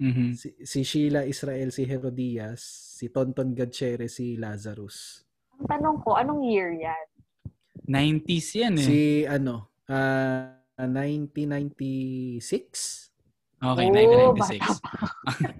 [0.00, 0.32] Mm-hmm.
[0.32, 2.60] Si, si Sheila Israel, si Herodias.
[2.98, 5.22] Si Tonton Gadchere, si Lazarus.
[5.60, 7.06] Ang tanong ko, anong year yan?
[7.86, 8.84] 90s yan eh.
[8.84, 13.09] Si, ano, uh, 1996?
[13.60, 14.80] Okay, oh, 1996.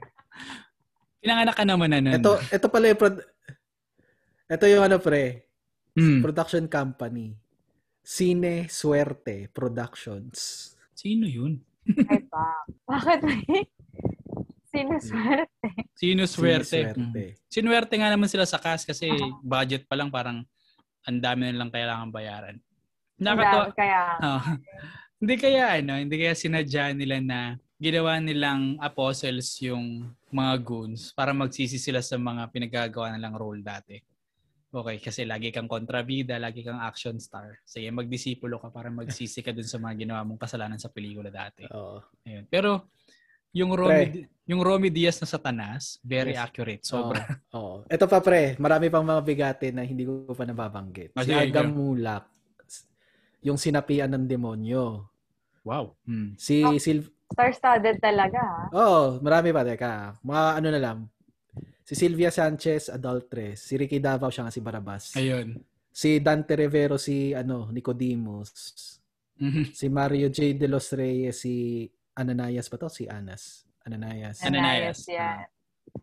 [1.21, 2.17] Pinanganak ka naman na nun.
[2.17, 3.29] Ito, ito pala yung prod-
[4.51, 5.45] ito yung ano pre,
[5.93, 6.25] mm.
[6.25, 7.37] production company.
[8.01, 10.73] Cine Suerte Productions.
[10.97, 11.61] Sino yun?
[12.09, 12.65] Ay ba?
[12.89, 13.21] Bakit
[14.71, 15.69] Sino Suerte?
[15.93, 16.65] Sino Suerte?
[16.65, 17.37] Sino Suerte.
[17.37, 17.37] Mm.
[17.51, 19.11] Sinuwerte nga naman sila sa cast kasi
[19.43, 20.47] budget pa lang parang
[21.05, 22.57] ang dami na lang kailangan bayaran.
[23.21, 23.75] Nakatawa.
[23.77, 24.01] Kaya.
[24.25, 24.43] Oh.
[25.21, 27.39] hindi kaya ano, hindi kaya sinadya nila na
[27.81, 33.97] ginawa nilang apostles yung mga goons para magsisi sila sa mga pinagagawa nilang role dati.
[34.71, 37.59] Okay, kasi lagi kang kontrabida, lagi kang action star.
[37.67, 41.67] Sige, magdisipulo ka para magsisi ka dun sa mga ginawa mong kasalanan sa pelikula dati.
[41.75, 41.99] Oo.
[42.23, 42.47] Ayun.
[42.47, 42.93] Pero
[43.51, 44.31] yung Romy, pre.
[44.47, 46.45] yung Romy Diaz na Satanas, very yes.
[46.47, 46.83] accurate.
[46.87, 47.27] Sobra.
[47.59, 47.83] Oo.
[47.83, 47.91] Oh.
[47.91, 51.19] Ito pa pre, marami pang mga bigate na hindi ko pa nababanggit.
[51.19, 52.31] Oh, si Agam Mulak,
[53.43, 55.03] yung sinapian ng demonyo.
[55.67, 55.99] Wow.
[56.07, 56.39] Hmm.
[56.39, 56.79] Si oh.
[56.79, 58.71] Sil- Star-studded talaga.
[58.75, 59.63] Oo, oh, marami pa.
[59.63, 60.99] Teka, mga ano na lang.
[61.87, 63.67] Si Sylvia Sanchez, adultress.
[63.67, 65.15] Si Ricky Davao, siya nga si Barabas.
[65.19, 65.59] Ayun.
[65.91, 68.51] Si Dante Rivero, si ano, Nicodemus.
[69.41, 69.65] Mm-hmm.
[69.75, 70.55] Si Mario J.
[70.55, 72.89] De Los Reyes, si Ananias ba to?
[72.91, 73.67] Si Anas.
[73.87, 74.45] Ananias.
[74.45, 75.49] Ananias, yeah.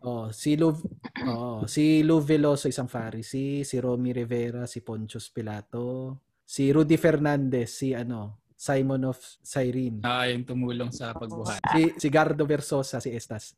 [0.04, 0.76] Oh, si Lou
[1.24, 7.72] oh, si Lou Veloso isang Pharisee, si Romy Rivera, si Pontius Pilato, si Rudy Fernandez,
[7.72, 10.02] si ano, Simon of Cyrene.
[10.02, 11.62] Ah, yung tumulong sa pagbuhat.
[11.70, 13.54] Si, si Gardo Versosa, si Estas.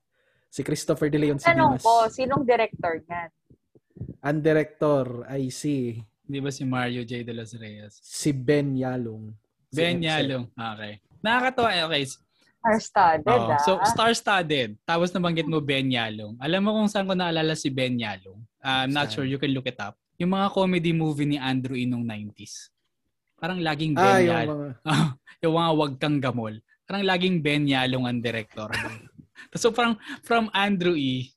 [0.52, 3.30] Si Christopher De Leon Tanong ko, sinong director niyan?
[4.20, 5.96] Ang director ay si...
[6.20, 7.24] Di ba si Mario J.
[7.24, 7.96] De Los Reyes?
[8.04, 9.32] Si Ben Yalong.
[9.72, 10.52] Ben si Yalong.
[10.52, 11.00] Okay.
[11.24, 11.70] Nakakatawa.
[11.88, 12.04] Okay.
[12.60, 13.60] Star-studded, oh, ah.
[13.64, 14.76] So, star-studded.
[14.84, 16.36] Tapos nabanggit mo Ben Yalong.
[16.44, 18.36] Alam mo kung saan ko naalala si Ben Yalong?
[18.60, 19.24] Uh, I'm not sure.
[19.24, 19.96] You can look it up.
[20.20, 22.68] Yung mga comedy movie ni Andrew Inong 90s.
[23.40, 24.44] Parang laging Ben ah, Yalong.
[24.44, 24.96] Yung mga...
[25.42, 26.54] yung mga wag kang gamol.
[26.84, 28.68] Parang laging Ben Yalong ang director.
[29.60, 31.32] so parang from Andrew E.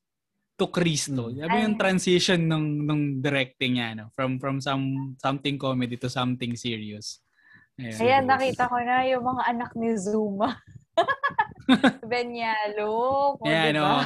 [0.54, 1.32] to Cristo.
[1.32, 1.48] Hmm.
[1.48, 4.14] Sabi yung transition ng nung directing niya no?
[4.14, 7.24] from from some something comedy to something serious.
[7.82, 10.62] Ayan, Ayan nakita ko na yung mga anak ni Zuma.
[12.12, 13.42] ben Yalong.
[13.50, 14.06] Ayan, diba?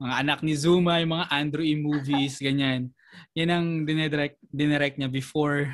[0.00, 1.76] mga anak ni Zuma, yung mga Andrew E.
[1.76, 2.88] movies, ganyan.
[3.36, 5.68] Yan ang dinirect, dinirect niya before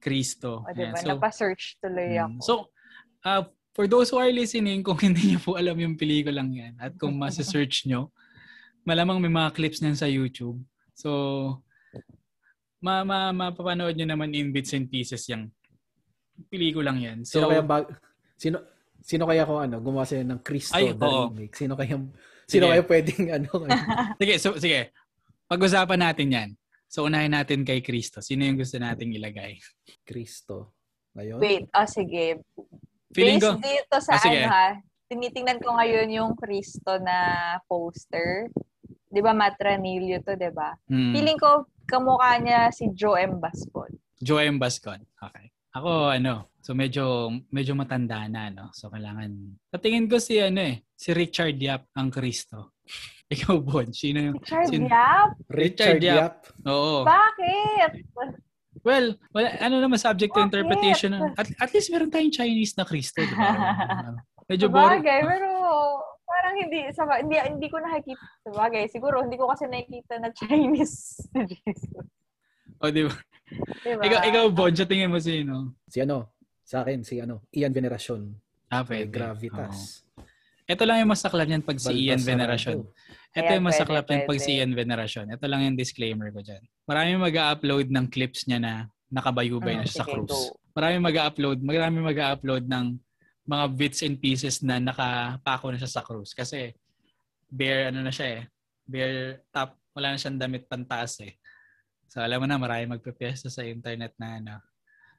[0.00, 0.64] Kristo.
[0.64, 0.96] O, diba?
[0.96, 0.98] Yeah.
[0.98, 2.24] So, Napa-search tuloy hmm.
[2.24, 2.36] ako.
[2.42, 2.54] So,
[3.22, 3.44] uh,
[3.76, 7.14] for those who are listening, kung hindi niyo po alam yung pelikulang yan at kung
[7.20, 8.10] masa-search nyo,
[8.82, 10.58] malamang may mga clips niyan sa YouTube.
[10.96, 11.60] So,
[12.80, 15.52] ma ma mapapanood nyo naman in bits and pieces yung
[16.48, 17.18] pelikulang yan.
[17.28, 17.84] So, sino kaya bag,
[18.40, 18.56] sino
[19.00, 21.28] sino kaya ko ano gumawa sila ng Cristo ay, the oo.
[21.28, 21.54] remake?
[21.56, 21.96] Sino kaya
[22.48, 22.72] sino sige.
[22.72, 23.50] kaya pwedeng ano?
[24.20, 24.92] sige, so sige.
[25.44, 26.50] Pag-usapan natin 'yan.
[26.90, 28.18] So unahin natin kay Cristo.
[28.18, 29.62] Sino yung gusto nating ilagay?
[30.02, 30.74] Cristo.
[31.14, 31.38] Ngayon?
[31.38, 32.42] Wait, oh sige.
[33.14, 34.68] Feeling Based ko, dito sa oh, ano ha,
[35.06, 38.50] tinitingnan ko ngayon yung Cristo na poster.
[39.10, 40.74] 'Di ba Matranillo to, 'di ba?
[40.90, 41.14] Hmm.
[41.14, 43.38] Feeling ko kamukha niya si Joe M.
[43.38, 43.90] Bascon.
[44.18, 44.58] Joe M.
[44.58, 45.02] Bascon.
[45.18, 45.50] Okay.
[45.70, 48.74] Ako ano, so medyo medyo matanda na no.
[48.74, 49.30] So kailangan
[49.70, 52.74] sa tingin ko si ano eh, si Richard Yap ang Kristo.
[53.30, 54.36] Ikaw, Bon, sino yung...
[54.42, 55.30] Richard sino, Yap?
[55.46, 56.34] Richard Yap?
[56.66, 57.06] Oo.
[57.06, 57.92] Bakit?
[58.82, 61.14] Well, wala, ano naman subject to interpretation.
[61.38, 63.54] At, at least meron tayong Chinese na Kristo, di ba?
[64.50, 65.06] Medyo boring.
[65.06, 65.48] Sabagay, pero
[66.26, 68.24] parang hindi, sa, hindi, hindi ko nakikita.
[68.50, 72.02] Sabagay, siguro hindi ko kasi nakikita na Chinese na Jesus.
[72.82, 73.14] O, di ba?
[73.84, 74.02] Diba?
[74.06, 75.78] Ikaw, ikaw Bon, sa tingin mo sino?
[75.86, 76.34] Si ano?
[76.66, 77.46] Sa akin, si ano?
[77.54, 78.30] Ian Veneracion.
[78.70, 79.10] Ah, pwede.
[79.10, 80.06] Gravitas.
[80.06, 80.09] Oh.
[80.70, 82.86] Ito lang yung masaklap niyan pag si Ian Veneracion.
[83.34, 85.26] Ito yung masaklap niyan pag si Ian Veneracion.
[85.26, 86.62] Ito lang yung disclaimer ko dyan.
[86.86, 88.72] Marami mag-upload ng clips niya na
[89.10, 90.54] nakabayubay na siya sa cruise.
[90.70, 92.86] Marami mag-upload, marami mag-upload ng
[93.50, 96.30] mga bits and pieces na nakapako na siya sa cruise.
[96.30, 96.70] Kasi
[97.50, 98.42] bare ano na siya eh.
[98.86, 99.74] Bare top.
[99.90, 101.34] Wala na siyang damit pantaas eh.
[102.06, 104.54] So alam mo na, marami magpe-pesta sa internet na ano,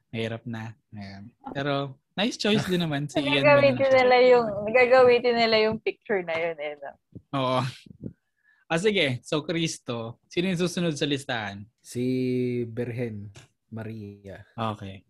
[0.08, 0.72] mahirap na.
[0.96, 1.28] Ayan.
[1.52, 3.44] Pero nice choice din naman si Ian.
[3.44, 6.56] Gagamitin nila yung, gagamitin nila yung picture na yun.
[6.60, 6.90] Eh, no?
[7.36, 7.60] Oo.
[8.72, 9.20] Ah, sige.
[9.20, 10.20] So, Kristo.
[10.32, 11.64] Sino yung susunod sa listahan?
[11.84, 12.04] Si
[12.68, 13.28] Berhen
[13.68, 14.44] Maria.
[14.56, 15.04] Okay.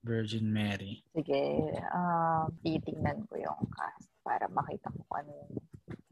[0.00, 1.04] Virgin Mary.
[1.12, 1.74] Sige.
[1.92, 5.52] Um, titingnan ko yung cast para makita ko ano yung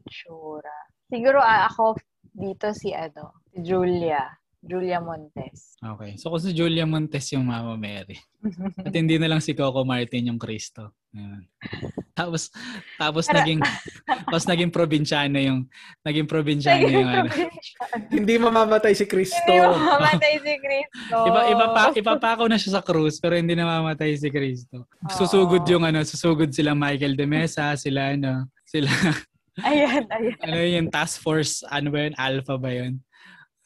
[0.05, 0.77] tsura.
[1.09, 1.97] Siguro uh, ako
[2.35, 4.29] dito si ano, si Julia.
[4.59, 5.79] Julia Montes.
[5.79, 6.19] Okay.
[6.19, 8.19] So kung si Julia Montes yung Mama Mary.
[8.85, 10.91] At hindi na lang si Coco Martin yung Kristo.
[11.15, 11.47] Ayan.
[12.19, 12.51] Tapos
[12.99, 13.63] tapos Para, naging
[14.27, 15.71] tapos naging probinsyano yung
[16.03, 17.31] naging probinsyano yung ano.
[18.11, 19.39] hindi mamamatay si Kristo.
[19.47, 21.15] Hindi mamamatay si Kristo.
[21.31, 24.83] Iba iba pa ipapako na siya sa krus pero hindi na mamamatay si Kristo.
[25.15, 28.91] Susugod yung ano, susugod sila Michael de Mesa, sila ano, sila
[29.63, 30.35] Ayan, ayan.
[30.43, 32.13] ano yung task force, ano ba yun?
[32.19, 32.99] Alpha ba yun?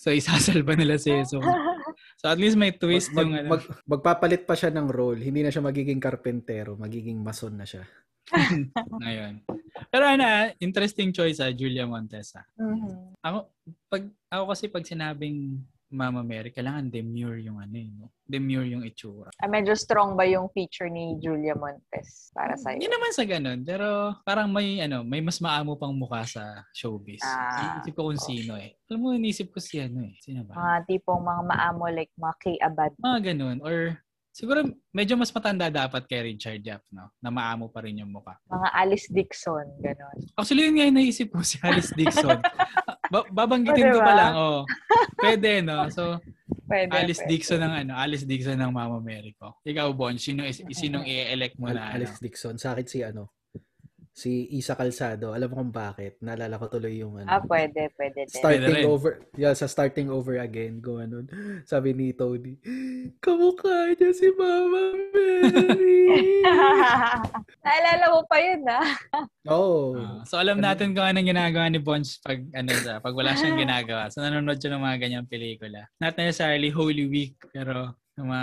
[0.04, 1.40] So, isasalba nila si Jesus.
[2.20, 3.48] So, at least may twist mag, yung ano.
[3.56, 5.24] Mag, magpapalit pa siya ng role.
[5.24, 6.76] Hindi na siya magiging karpentero.
[6.76, 7.88] Magiging mason na siya.
[9.04, 9.48] Ngayon.
[9.88, 12.44] Pero ano, ah, interesting choice ah, Julia Montes ah.
[12.60, 12.92] Mm-hmm.
[13.24, 13.38] Ako,
[13.88, 15.64] pag, ako kasi pag sinabing
[15.94, 18.10] Mama Mary, kailangan demure yung ano eh, no?
[18.26, 19.30] Demure yung itsura.
[19.38, 23.62] Ah, medyo strong ba yung feature ni Julia Montes para sa Hindi naman sa ganun,
[23.62, 27.22] pero parang may ano, may mas maamo pang mukha sa showbiz.
[27.22, 28.28] Ah, Isip ko kung okay.
[28.34, 28.74] sino eh.
[28.90, 30.18] Alam mo, inisip ko si ano eh.
[30.18, 30.58] Sino ba?
[30.58, 32.92] Mga tipong mga maamo like mga Kay Abad.
[32.98, 33.58] Mga ganun.
[33.62, 34.02] Or
[34.34, 37.14] Siguro medyo mas matanda dapat kay Richard Yap, no?
[37.22, 38.34] Na maamo pa rin yung mukha.
[38.50, 40.18] Mga Alice Dixon, gano'n.
[40.34, 42.42] Actually, yun nga yung naisip ko, si Alice Dixon.
[43.14, 43.98] ba- babanggitin oh, diba?
[44.02, 44.60] ko pa lang, oh.
[45.22, 45.86] Pwede, no?
[45.94, 46.18] So,
[46.72, 47.30] pwede, Alice pwede.
[47.30, 49.62] Dixon ng ano, Alice Dixon ng Mama Mary ko.
[49.62, 51.94] Ikaw, Bon, sino, sinong i-elect mo na?
[51.94, 52.24] Alice ano?
[52.26, 52.56] Dixon.
[52.58, 53.30] Sa akin si ano,
[54.14, 55.34] si Isa Calzado.
[55.34, 56.22] Alam mo kung bakit?
[56.22, 57.28] Naalala ko tuloy yung ano.
[57.28, 58.38] Ah, pwede, pwede din.
[58.38, 59.12] Starting pwede over.
[59.34, 60.78] Yeah, sa starting over again.
[60.80, 61.26] Go ano.
[61.66, 62.62] Sabi ni Tony,
[63.18, 66.06] kamukha niya si Mama Mary.
[67.66, 68.88] Naalala mo pa yun, ah.
[69.50, 69.98] Oo.
[69.98, 69.98] Oh.
[69.98, 73.58] Uh, so, alam natin kung anong ginagawa ni Bonch pag, ano, siya, pag wala siyang
[73.58, 74.14] ginagawa.
[74.14, 75.90] So, nanonood siya ng mga ganyang pelikula.
[75.98, 78.42] Not necessarily Holy Week, pero mga,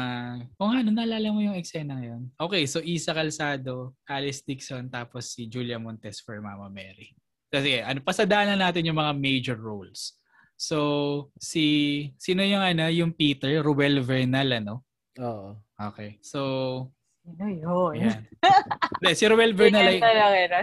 [0.58, 2.26] o nga, no, naalala mo yung eksena yun.
[2.34, 7.14] Okay, so Isa Calzado, Alice Dixon, tapos si Julia Montes for Mama Mary.
[7.50, 10.18] Kasi ano, pasadaan na natin yung mga major roles.
[10.58, 14.74] So, si, sino yung ano, yung Peter, Ruel Vernal, ano?
[15.18, 15.56] Oo.
[15.78, 16.18] Okay.
[16.20, 16.90] So,
[17.20, 17.94] Sino yun?
[17.94, 18.22] Ayan.
[19.02, 20.00] De, si Ruel Vernal ay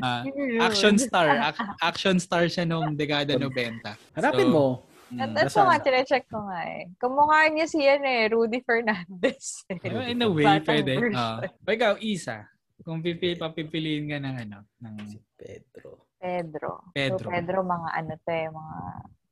[0.01, 0.21] uh,
[0.61, 1.29] action star.
[1.53, 3.81] Ac- action star siya nung dekada 90.
[4.17, 4.65] Hanapin so, mo.
[5.07, 6.91] Mm, At ito nga, chinecheck ko nga eh.
[6.99, 9.63] Kamukha niya si yan eh, Rudy Fernandez.
[9.71, 10.11] Eh.
[10.11, 10.93] In a way, Batang pwede.
[11.15, 12.43] Uh, ikaw, Isa,
[12.83, 14.59] kung pipili, papipiliin ka ng ano?
[14.83, 14.95] Ng...
[15.07, 16.11] Si Pedro.
[16.19, 16.71] Pedro.
[16.91, 17.27] Pedro.
[17.27, 18.77] So, Pedro, mga ano to eh, mga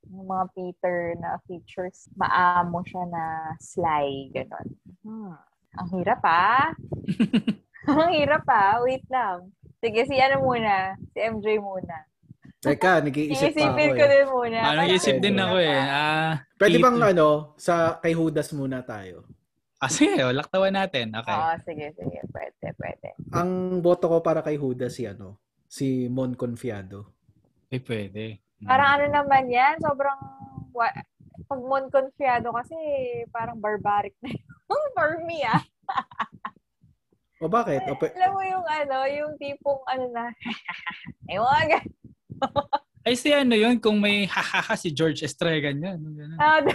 [0.05, 2.07] mga Peter na features.
[2.15, 3.23] Maamo siya na
[3.57, 4.67] sly, gano'n.
[5.01, 5.35] Hmm.
[5.75, 6.71] Ang hirap ah.
[7.89, 8.79] Ang hirap ah.
[8.85, 9.51] Wait lang.
[9.83, 10.95] Sige, si ano muna?
[11.11, 12.05] Si MJ muna.
[12.65, 13.93] Teka, nag-iisip pa ako eh.
[13.93, 14.57] ko din muna.
[14.57, 15.77] Ah, nag-iisip din ako eh.
[15.77, 17.27] Ah, Pwede bang ano,
[17.61, 19.29] sa kay Judas muna tayo?
[19.77, 21.13] Ah, sige, oh, laktawan natin.
[21.13, 21.35] Okay.
[21.35, 22.19] Oo, sige, sige.
[22.31, 23.07] Pwede, pwede.
[23.35, 25.37] Ang boto ko para kay Judas si ano,
[25.69, 27.13] si Mon Confiado.
[27.69, 28.41] Eh, pwede.
[28.63, 28.67] Hmm.
[28.71, 30.17] Parang ano naman yan, sobrang,
[31.45, 32.75] pag Mon Confiado kasi,
[33.29, 34.47] parang barbaric na yun.
[34.95, 35.61] For me, ah.
[37.43, 37.83] O bakit?
[37.91, 40.31] O, pe- Alam mo yung ano, yung tipong ano na,
[41.69, 41.91] gan-
[43.01, 45.93] Ay, si ano yun, kung may hahaha si George Estrella niya.
[45.93, 46.35] Ano.
[46.37, 46.59] Ah,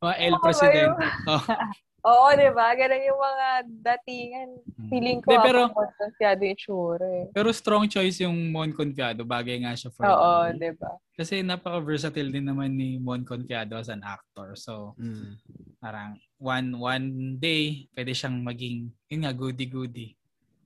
[0.00, 1.04] Mga El Presidente.
[1.26, 1.42] Oh.
[2.00, 2.72] Oo, di ba?
[2.72, 3.48] Ganun yung mga
[3.84, 4.48] datingan.
[4.88, 7.26] Feeling ko Hindi, pero- ako konsyado yung tsura eh.
[7.28, 9.20] Pero strong choice yung Mon Confiado.
[9.20, 10.96] Bagay nga siya for Oo, di ba?
[11.12, 14.56] Kasi napaka-versatile din naman ni Mon Confiado as an actor.
[14.56, 15.36] So, Mm.
[15.76, 16.10] parang
[16.40, 17.06] one one
[17.36, 20.16] day, pwede siyang maging, yun nga, goody-goody.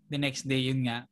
[0.06, 1.08] The next day, yun nga.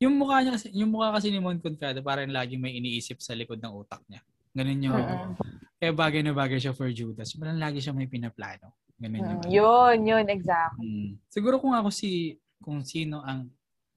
[0.00, 3.36] Yung mukha niya kasi, yung mukha kasi ni Mon Confiado, parang lagi may iniisip sa
[3.36, 4.24] likod ng utak niya.
[4.56, 5.32] Ganun yung, Mm-mm.
[5.76, 7.36] kaya bagay na bagay siya for Judas.
[7.36, 8.72] Parang lagi siya may pinaplano.
[8.96, 10.88] Ganun yung, Mm, yun, yun, exactly.
[10.88, 11.10] Mm.
[11.28, 13.48] Siguro kung ako si kung sino ang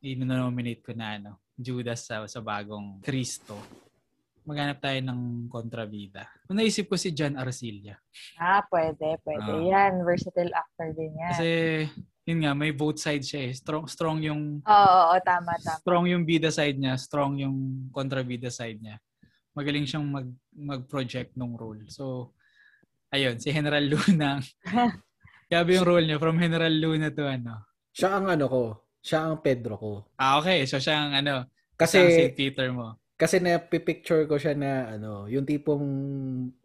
[0.04, 3.56] i-nominate ko na ano, Judas sa sa bagong Kristo.
[4.44, 6.28] Maghanap tayo ng kontrabida.
[6.44, 7.96] Kung naisip ko si John Arcilla.
[8.36, 9.52] Ah, pwede, pwede.
[9.56, 9.64] Ah.
[9.88, 11.32] Yan, versatile actor din yan.
[11.32, 11.50] Kasi
[12.24, 13.54] yun nga, may both sides siya eh.
[13.54, 15.80] Strong strong yung Oo, oo, tama, tama.
[15.80, 17.58] strong yung bida side niya, strong yung
[17.92, 18.96] kontrabida side niya.
[19.52, 21.84] Magaling siyang mag mag-project ng role.
[21.88, 22.32] So
[23.10, 24.40] ayun, si General Luna.
[25.52, 27.62] Grabe yung role niya from General Luna to ano.
[27.92, 28.64] Siya ang ano ko.
[29.04, 29.92] Siya ang Pedro ko.
[30.16, 30.64] Ah, okay.
[30.66, 31.46] So siya ang ano,
[31.76, 32.36] Kasi siya ang St.
[32.36, 32.98] Peter mo.
[33.14, 35.86] kasi na-picture ko siya na ano, yung tipong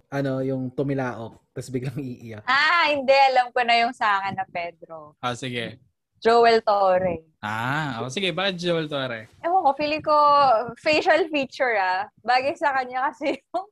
[0.08, 2.46] ano, yung tumilaok tapos biglang iiyak.
[2.46, 3.16] Ah, hindi.
[3.34, 5.18] Alam ko na yung sa akin na Pedro.
[5.18, 5.82] Ah, sige.
[6.18, 7.22] Joel Torre.
[7.42, 8.34] Ah, oh, sige.
[8.34, 9.30] Bakit Joel Torre?
[9.42, 10.16] Ewan ko, feeling ko
[10.78, 12.06] facial feature ah.
[12.22, 13.66] Bagay sa kanya kasi yung,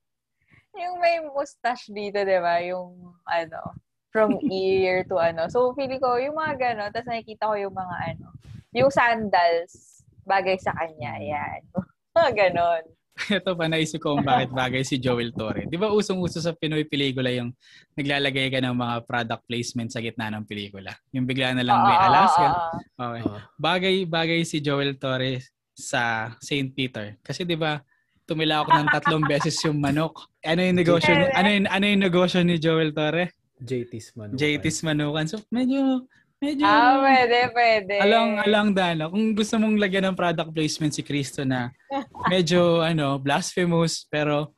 [0.74, 2.62] yung may mustache dito, di ba?
[2.62, 3.74] Yung ano,
[4.16, 5.50] from ear to ano.
[5.52, 8.26] So, feeling ko, yung mga gano'n, tapos nakikita ko yung mga ano,
[8.72, 11.20] yung sandals, bagay sa kanya.
[11.20, 11.61] Yan.
[12.16, 12.84] Mga gano'n.
[13.41, 15.64] Ito pa, naisip ko kung bakit bagay si Joel Torre.
[15.64, 17.49] Di ba usong-uso sa Pinoy pelikula yung
[17.97, 20.93] naglalagay ka ng mga product placement sa gitna ng pelikula?
[21.17, 22.47] Yung bigla na lang may Oo, Alaska.
[22.47, 23.07] oo, oo.
[23.09, 23.23] Okay.
[23.25, 23.39] Oo.
[23.57, 25.41] Bagay, bagay si Joel Torre
[25.73, 26.77] sa St.
[26.77, 27.17] Peter.
[27.25, 27.81] Kasi di ba,
[28.29, 30.29] tumila ako ng tatlong beses yung manok.
[30.45, 33.33] Ano yung negosyo ni, ano yung, ano yung negosyo ni Joel Torre?
[33.57, 34.37] JT's man.
[34.37, 35.25] JT's Manukan.
[35.25, 36.05] So, medyo,
[36.37, 37.95] medyo, Ah, pwede, pwede.
[37.99, 39.09] alang, alang dano.
[39.09, 41.72] Kung gusto mong lagyan ng product placement si Cristo na
[42.32, 44.53] medyo, ano, blasphemous, pero,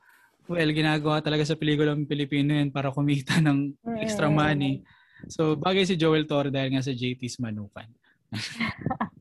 [0.46, 4.34] well, ginagawa talaga sa pelikulang Pilipino yun para kumita ng extra Mm.
[4.34, 4.72] money.
[5.26, 7.88] So, bagay si Joel Torre dahil nga sa JT's Manukan.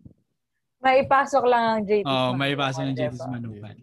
[0.77, 2.05] Maipasok lang ang JT.
[2.05, 3.75] Oo, may pasok ng JT's Manukan.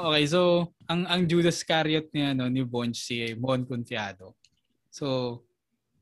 [0.00, 0.40] Okay, so,
[0.84, 4.36] ang ang Judas Iscariot ni, ano, ni Bonch, si Mon Confiado.
[4.88, 5.40] So,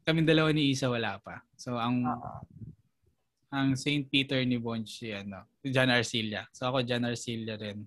[0.08, 1.44] kami dalawa ni Isa wala pa.
[1.52, 2.40] So, ang Oo.
[3.52, 4.08] ang St.
[4.08, 6.48] Peter ni Bonch, si, ano, John Arcilla.
[6.48, 7.84] So, ako John Arcilla rin.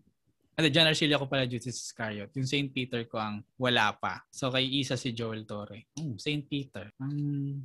[0.53, 2.29] Ano, John Arcilla ko pala Judas Iscariot.
[2.37, 2.69] Yung St.
[2.69, 4.21] Peter ko ang wala pa.
[4.29, 5.89] So, kay Isa si Joel Torre.
[5.97, 6.45] Oh, St.
[6.45, 6.93] Peter.
[7.01, 7.17] Ang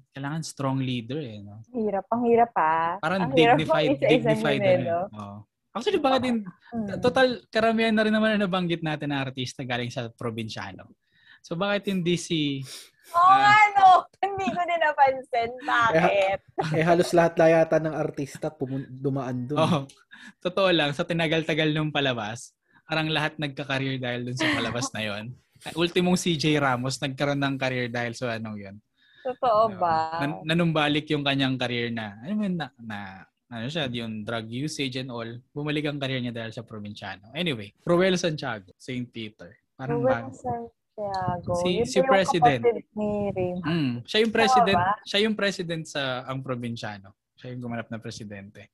[0.09, 1.45] kailangan strong leader eh.
[1.45, 1.61] No?
[1.77, 2.09] Hirap.
[2.09, 2.97] Ang hirap pa.
[2.97, 4.61] Parang ang hirap dignified, isa-isa dignified.
[4.63, 5.05] yun, Ano, no?
[5.13, 5.37] Oo.
[5.77, 6.41] Actually, baka din,
[6.73, 6.89] Mm.
[7.05, 10.89] total, karamihan na rin naman na nabanggit natin na artista galing sa probinsyano.
[11.45, 12.65] So, bakit hindi si...
[13.13, 13.89] Oo nga, no.
[14.27, 15.51] Hindi ko din napansin.
[15.63, 16.39] Bakit?
[16.75, 19.59] Eh halos lahat na yata ng artista pumun- dumaan doon.
[19.59, 19.83] Oh,
[20.43, 22.51] totoo lang, sa tinagal-tagal nung palabas,
[22.85, 25.25] parang lahat nagka-career dahil dun sa palabas na yon.
[25.81, 28.77] Ultimong CJ Ramos, nagkaroon ng career dahil sa anong yun.
[29.27, 30.23] Totoo ba?
[30.23, 32.99] Nan- nanumbalik yung kanyang career na, ano yun, na, na
[33.47, 37.31] ano siya, yung drug usage and all, bumalik ang career niya dahil sa probinsyano.
[37.31, 39.07] Anyway, Roel Santiago, St.
[39.11, 39.51] Peter.
[39.77, 41.53] Parang Ruben bag- Santiago.
[41.61, 42.63] Si- Yun si President.
[42.97, 43.65] Ni Raymond.
[43.69, 44.93] Mm, siya yung president, ba?
[45.05, 47.13] siya yung president sa ang probinsyano.
[47.37, 48.73] Siya yung gumanap na presidente.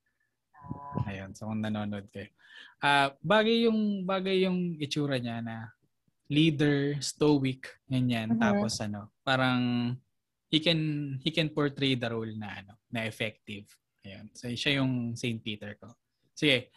[1.10, 2.30] Ayun, so kung nanonood kayo.
[2.78, 5.74] Ah, bagay yung bagay yung itsura niya na
[6.30, 8.38] leader, stoic, ganyan.
[8.38, 8.38] Mhm.
[8.38, 9.92] Tapos ano, parang
[10.46, 10.78] he can
[11.26, 13.66] he can portray the role na ano, na effective.
[14.06, 14.30] Ayun.
[14.30, 15.42] So siya yung St.
[15.42, 15.90] Peter ko.
[16.38, 16.70] Sige,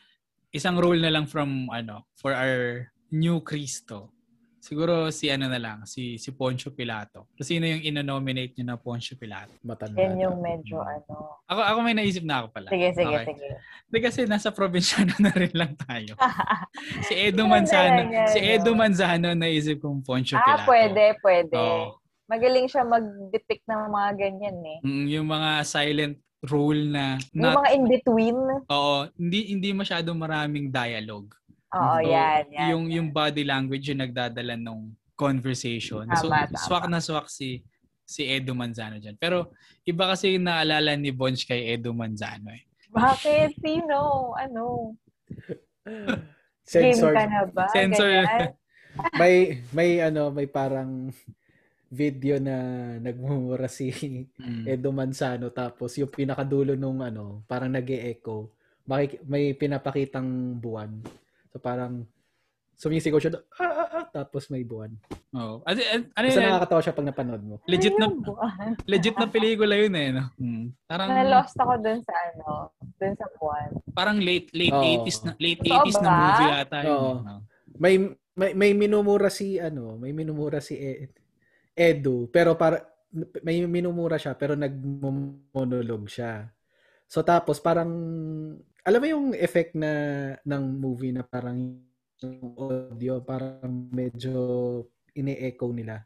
[0.49, 4.09] isang role na lang from ano, for our new Cristo.
[4.65, 7.29] Siguro si ano na lang, si si Poncio Pilato.
[7.37, 9.53] So, sino yung ino-nominate niyo na Poncio Pilato?
[9.61, 9.93] Matanda.
[10.01, 10.57] Yan yung na.
[10.57, 11.37] medyo ano.
[11.45, 12.73] Ako ako may naisip na ako pala.
[12.73, 13.25] Sige, sige, Okay.
[13.29, 13.47] sige.
[13.61, 16.17] Hindi kasi nasa probinsyano na rin lang tayo.
[17.05, 18.81] Si Edo Manzano, si Edo no?
[18.81, 20.65] Manzano naisip kong Poncio ah, Pilato.
[20.65, 21.53] pwede, pwede.
[21.55, 22.01] Oo.
[22.25, 24.77] Magaling siya mag-depict ng mga ganyan eh.
[24.81, 28.37] Mm, yung mga silent role na Yung not, mga in-between.
[28.65, 31.29] oo, hindi hindi masyadong maraming dialogue.
[31.75, 32.67] Oo, So, yan, yan.
[32.71, 36.07] Yung yung body language yung nagdadala ng conversation.
[36.15, 36.59] so Tama, tama.
[36.63, 37.63] swak na swak si
[38.05, 39.19] si Edo Manzano diyan.
[39.19, 39.51] Pero
[39.83, 42.63] iba kasi yung naalala ni Bonch kay Edo Manzano eh.
[42.91, 43.59] Bakit?
[43.59, 44.31] Sino?
[44.37, 44.95] Ano?
[45.85, 47.15] Game Censored.
[47.17, 47.65] ka na ba?
[47.73, 48.55] Ganyan?
[49.19, 51.11] may may ano, may parang
[51.91, 52.55] video na
[52.97, 53.91] nagmumura si
[54.39, 54.65] mm.
[54.67, 58.55] Edo Manzano tapos yung pinakadulo nung ano, parang nag echo
[58.85, 61.01] may, may pinapakitang buwan.
[61.55, 62.03] So parang
[62.75, 64.91] sumisigaw siya, ah, ah, ah, tapos may buwan.
[65.31, 65.63] Oh.
[65.63, 65.79] Ano,
[66.11, 67.55] ano Basta nakakatawa siya pag napanood mo.
[67.63, 68.11] Legit na
[68.83, 70.27] legit na pelikula yun eh, no?
[70.35, 70.75] Hmm.
[70.83, 73.69] Parang Na-lost ako dun sa ano, dun sa buwan.
[73.95, 75.07] Parang late late oh.
[75.07, 76.91] 80s na late so, 80s na movie ata yun.
[76.91, 77.15] Oh.
[77.23, 77.35] No?
[77.79, 77.93] May
[78.35, 81.15] may may minumura si ano, may minumura si Ed,
[81.71, 82.83] Edu, pero para
[83.47, 86.51] may minumura siya pero nagmonolog siya.
[87.07, 87.87] So tapos parang
[88.85, 89.91] alam mo yung effect na
[90.45, 91.57] ng movie na parang
[92.21, 94.37] yung audio parang medyo
[95.17, 96.05] ine-echo nila.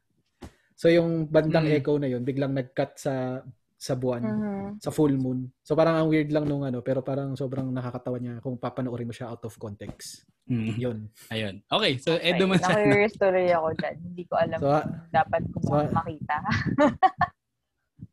[0.80, 1.76] So yung bandang mm.
[1.76, 3.44] echo na yun biglang nag-cut sa
[3.80, 4.70] sa buwan, uh-huh.
[4.80, 5.48] sa full moon.
[5.64, 9.16] So parang ang weird lang nung ano, pero parang sobrang nakakatawa niya kung papanoorin mo
[9.16, 10.28] siya out of context.
[10.48, 10.76] Mm.
[10.76, 10.98] Yun.
[11.32, 11.56] Ayun.
[11.68, 12.76] Okay, so Edo okay, Manzano.
[12.76, 13.96] Nakurious tuloy ako dyan.
[14.04, 14.68] Hindi ko alam so,
[15.12, 16.38] dapat ko so, makita.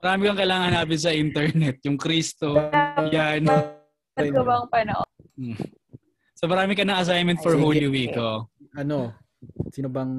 [0.03, 1.77] marami kang kailangan hanapin sa internet.
[1.83, 2.55] Yung Kristo,
[3.11, 3.47] yan.
[4.17, 5.12] Ko bang panoorin?
[5.37, 5.57] Hmm.
[6.33, 8.17] So marami ka na assignment for Ay, Holy Week.
[8.17, 8.49] Oh.
[8.73, 9.12] Ano?
[9.69, 10.12] Sino bang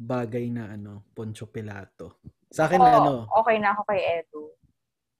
[0.00, 1.04] bagay na ano?
[1.12, 2.24] Poncho Pilato.
[2.48, 3.14] Sa akin oh, ano?
[3.44, 4.40] Okay na ako kay Edo.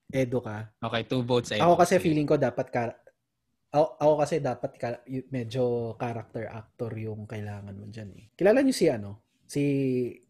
[0.09, 0.73] Edo ka?
[0.81, 1.69] Okay, two votes Edo.
[1.69, 2.97] Ako kasi feeling ko dapat ka
[3.75, 4.89] ako, ako kasi dapat ka,
[5.35, 8.25] medyo character actor yung kailangan mo diyan eh.
[8.39, 9.35] Kilala niyo si ano?
[9.45, 9.63] Si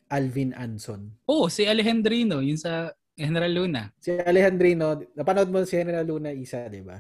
[0.09, 1.29] Alvin Anson.
[1.29, 3.93] Oh, si Alejandrino, yun sa General Luna.
[4.01, 6.97] Si Alejandrino, napanood mo si General Luna isa, di ba?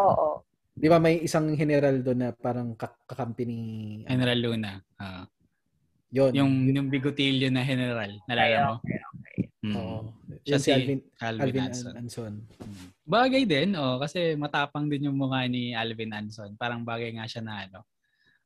[0.00, 0.42] Oo.
[0.74, 2.74] Di ba may isang general doon na parang
[3.06, 3.58] kakampi ni...
[4.02, 4.72] General Luna.
[4.98, 5.22] Uh,
[6.10, 6.30] yun.
[6.34, 8.10] Yung, yung bigotilyo na general.
[8.26, 8.74] Nalala mo?
[8.82, 9.38] Okay, okay.
[9.64, 9.74] Mm.
[9.80, 9.98] Oo.
[10.44, 11.94] Siya si Alvin, Alvin, Alvin Anson.
[11.96, 12.34] Anson.
[12.60, 12.86] Mm.
[13.06, 16.52] Bagay din, oh, kasi matapang din yung mukha ni Alvin Anson.
[16.58, 17.80] Parang bagay nga siya na ano,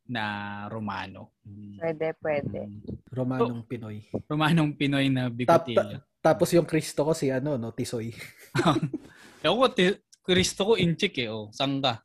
[0.08, 0.24] na
[0.72, 1.36] Romano.
[1.44, 1.76] Mm.
[1.80, 2.60] Pwede, pwede.
[2.64, 2.80] Mm.
[3.12, 3.98] Romanong so, Pinoy.
[4.28, 5.80] Romanong Pinoy na bigotilyo.
[5.80, 8.12] Ta- ta- tapos yung Kristo ko si ano, no, Tisoy.
[9.46, 11.48] Ako, t- Kristo ko inchik eh, oh.
[11.48, 12.04] Sangka.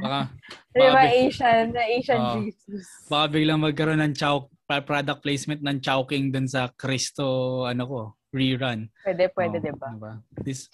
[0.00, 0.32] Baka,
[0.72, 2.88] baka diba Asian, na Asian uh, Jesus.
[3.12, 8.00] Baka biglang magkaroon ng chow, product placement ng Chowking dun sa Kristo, ano ko,
[8.32, 8.88] rerun.
[9.04, 9.88] Pwede, pwede, oh, diba?
[9.92, 10.12] diba?
[10.40, 10.72] This,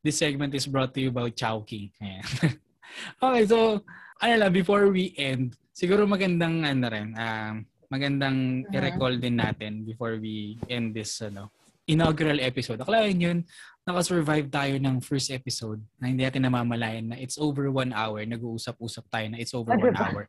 [0.00, 1.92] this segment is brought to you by Chowking.
[3.20, 3.84] okay, so,
[4.24, 7.60] ano lang, before we end, siguro magandang, ano rin, uh,
[7.92, 8.76] magandang uh-huh.
[8.80, 11.52] i-recall din natin before we end this, ano,
[11.84, 12.80] inaugural episode.
[12.80, 13.44] Akalain yun,
[13.84, 18.24] nakasurvive tayo ng first episode na hindi natin namamalayan na it's over one hour.
[18.24, 20.24] Nag-uusap-usap tayo na it's over one hour.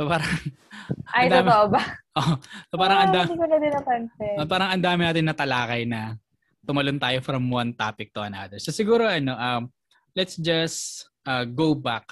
[0.00, 0.32] So parang...
[1.16, 1.82] Ay, dami, totoo ba?
[2.18, 4.34] Oh, so parang oh, anda, hindi ko na din napansin.
[4.50, 6.18] Parang ang dami natin natalakay na
[6.66, 8.58] tumalon tayo from one topic to another.
[8.58, 9.70] So siguro, ano, um,
[10.18, 12.10] let's just uh, go back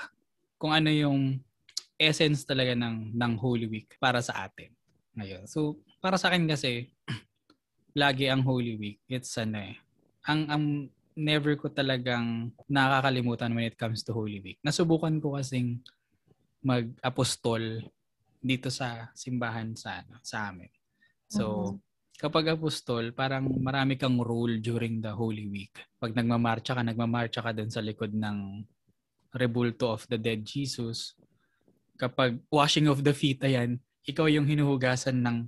[0.62, 1.42] kung ano yung
[1.98, 4.70] essence talaga ng, ng Holy Week para sa atin
[5.16, 5.48] ngayon.
[5.48, 6.92] So, para sa akin kasi,
[7.96, 9.00] lagi ang Holy Week.
[9.08, 9.80] It's ano eh.
[10.26, 10.64] Ang, ang
[11.16, 14.60] never ko talagang nakakalimutan when it comes to Holy Week.
[14.60, 15.80] Nasubukan ko kasing
[16.60, 17.80] mag-apostol
[18.36, 20.68] dito sa simbahan sa sa amin.
[21.26, 21.76] So, mm-hmm.
[22.20, 25.74] kapag apostol, parang marami kang role during the Holy Week.
[25.96, 28.62] Pag nagmamarcha ka, nagmamarcha ka dun sa likod ng
[29.32, 31.16] Rebulto of the Dead Jesus.
[31.96, 35.38] Kapag washing of the feet, ayan, ikaw yung hinuhugasan ng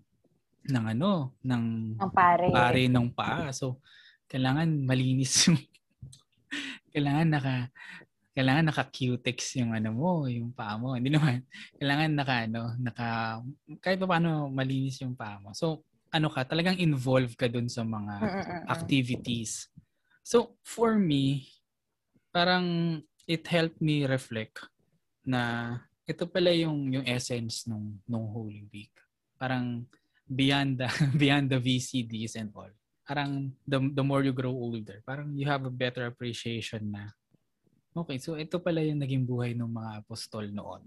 [0.68, 1.64] ng ano, ng
[1.96, 2.48] ng pare.
[2.50, 3.52] pare ng paa.
[3.52, 3.78] So,
[4.28, 5.58] kailangan malinis yung
[6.92, 7.56] kailangan naka
[8.38, 10.94] kailangan naka-cutex yung ano mo, yung paa mo.
[10.94, 11.42] Hindi naman
[11.74, 13.08] kailangan naka ano, naka
[13.82, 15.50] kahit paano malinis yung paa mo.
[15.58, 15.82] So,
[16.14, 18.14] ano ka, talagang involved ka dun sa mga
[18.70, 19.66] activities.
[20.22, 21.50] So, for me,
[22.30, 24.62] parang it helped me reflect
[25.26, 25.74] na
[26.06, 28.94] ito pala yung yung essence nung nung Holy Week.
[29.34, 29.82] Parang
[30.30, 30.88] beyond the
[31.20, 32.70] beyond the VCDs and all.
[33.08, 37.08] Parang the, the more you grow older, parang you have a better appreciation na
[37.96, 40.84] okay, so ito pala yung naging buhay ng mga apostol noon.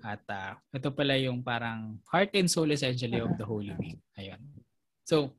[0.00, 3.98] At uh, ito pala yung parang heart and soul essentially of the Holy Week.
[4.16, 4.40] Ayun.
[5.04, 5.36] So,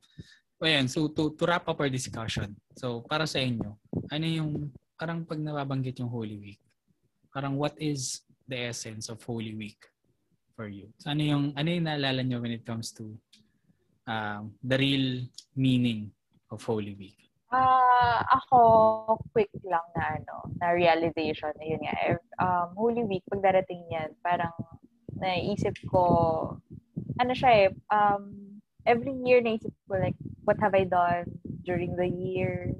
[0.60, 3.74] ayun, so to, to wrap up our discussion, so para sa inyo,
[4.12, 4.70] ano yung
[5.00, 6.60] parang pag nababanggit yung Holy Week,
[7.32, 9.80] parang what is the essence of Holy Week
[10.52, 10.92] for you?
[11.00, 13.16] So, ano yung, ano yung naalala nyo when it comes to
[14.04, 15.24] um, the real
[15.56, 16.12] meaning
[16.50, 17.16] of Holy Week?
[17.50, 21.94] Uh, ako quick lang na ano, na realization na yun nga.
[22.38, 24.54] Um, Holy Week pag darating yan, parang
[25.18, 26.02] naisip ko
[27.18, 28.54] ano siya eh, um,
[28.86, 31.26] every year naisip ko like what have I done
[31.66, 32.72] during the year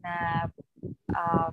[0.00, 0.46] na
[1.12, 1.52] um,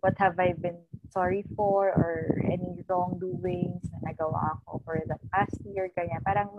[0.00, 0.78] what have I been
[1.14, 6.20] sorry for or any wrongdoings na nagawa ako for the past year, ganyan.
[6.26, 6.50] Parang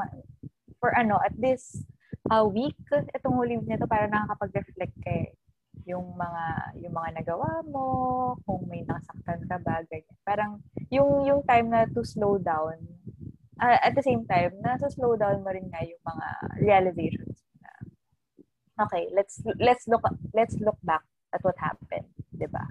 [0.80, 1.84] for ano, at this
[2.32, 5.30] uh, week, itong Holy Week na to, para nakakapag-reflect ka eh.
[5.86, 6.44] Yung mga,
[6.82, 7.86] yung mga nagawa mo,
[8.48, 10.18] kung may nasaktan ka ba, ganyan.
[10.26, 10.52] Parang,
[10.90, 12.82] yung, yung time na to slow down,
[13.62, 16.28] uh, at the same time, nasa slow down mo rin nga yung mga
[16.64, 17.70] realizations na,
[18.88, 20.02] okay, let's, let's look,
[20.34, 21.06] let's look back
[21.36, 22.66] at what happened, di ba?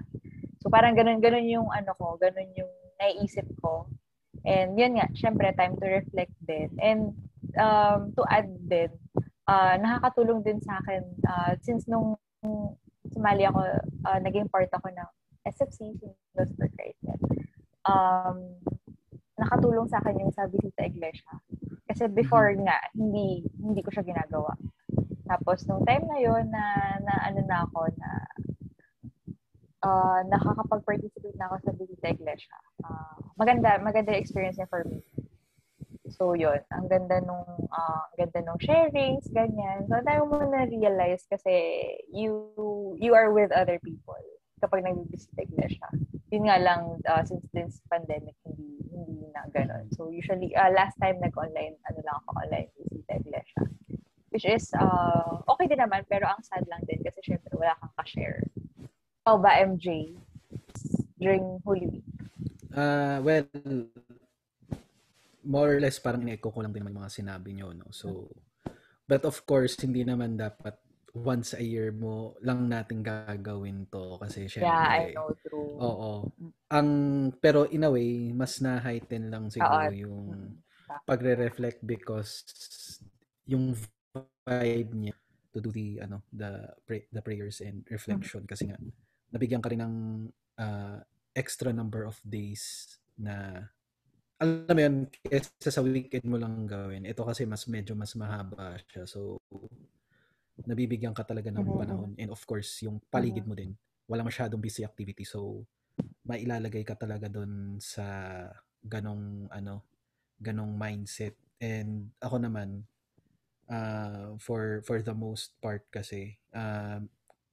[0.59, 3.87] So, parang ganun, ganun yung ano ko, ganun yung naiisip ko.
[4.43, 6.73] And yun nga, syempre, time to reflect din.
[6.81, 7.13] And
[7.57, 8.91] um, to add din,
[9.47, 12.17] uh, nakakatulong din sa akin uh, since nung
[13.13, 13.61] sumali ako,
[14.05, 15.09] uh, naging part ako ng
[15.45, 17.01] SFC, Singles for Christ.
[17.85, 18.57] Um,
[19.37, 21.37] nakatulong sa akin yung sa Visita Iglesia.
[21.85, 22.65] Kasi before mm-hmm.
[22.65, 24.57] nga, hindi hindi ko siya ginagawa.
[25.29, 26.65] Tapos nung time na yon na,
[27.01, 28.09] na ano na ako na
[29.85, 32.57] uh, nakakapag-participate na ako sa Visita Iglesia.
[32.81, 35.05] Uh, maganda, maganda experience niya for me.
[36.15, 36.63] So, yun.
[36.71, 39.83] Ang ganda nung, uh, ang ganda nung sharings, ganyan.
[39.91, 41.51] So, dahil mo na-realize kasi
[42.07, 42.47] you,
[42.95, 44.19] you are with other people
[44.63, 45.91] kapag nag-visit iglesia.
[46.31, 49.91] Yun nga lang, uh, since this pandemic, hindi, hindi na ganun.
[49.91, 53.61] So, usually, uh, last time nag-online, ano lang ako, online visit iglesia.
[54.31, 57.95] Which is, uh, okay din naman, pero ang sad lang din kasi syempre wala kang
[57.99, 58.39] ka-share.
[59.23, 60.15] Ikaw ba, MJ,
[61.19, 62.07] during Holy Week?
[62.75, 63.47] Uh, well,
[65.45, 67.87] more or less parang in-echo ko lang din mga sinabi nyo, no?
[67.93, 68.33] So,
[69.05, 70.75] but of course, hindi naman dapat
[71.15, 75.79] once a year mo lang natin gagawin to kasi syempre Yeah, I know true.
[75.79, 76.11] Oo.
[76.67, 76.89] Ang
[77.39, 79.95] pero in a way mas na-heighten lang siguro Oo.
[79.95, 80.59] yung
[81.07, 82.43] pagre-reflect because
[83.47, 83.71] yung
[84.43, 85.15] vibe niya
[85.55, 88.51] to do the ano the pray, the prayers and reflection mm-hmm.
[88.51, 88.77] kasi nga
[89.31, 89.95] nabigyan ka rin ng
[90.59, 90.99] uh,
[91.31, 93.67] extra number of days na
[94.35, 97.07] alam mo yun, kesa sa weekend mo lang gawin.
[97.07, 99.07] Ito kasi mas medyo mas mahaba siya.
[99.07, 99.39] So,
[100.63, 101.79] nabibigyan ka talaga ng mm-hmm.
[101.79, 102.11] panahon.
[102.19, 103.55] And of course, yung paligid mm-hmm.
[103.55, 103.71] mo din,
[104.11, 105.23] wala masyadong busy activity.
[105.23, 105.63] So,
[106.27, 108.03] mailalagay ka talaga doon sa
[108.83, 109.87] ganong, ano,
[110.39, 111.39] ganong mindset.
[111.63, 112.83] And ako naman,
[113.71, 116.99] uh, for for the most part kasi, uh,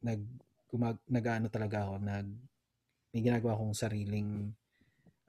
[0.02, 0.22] nag,
[0.66, 2.26] gumag, nag-ano talaga ako, nag,
[3.14, 4.50] may ginagawa akong sariling,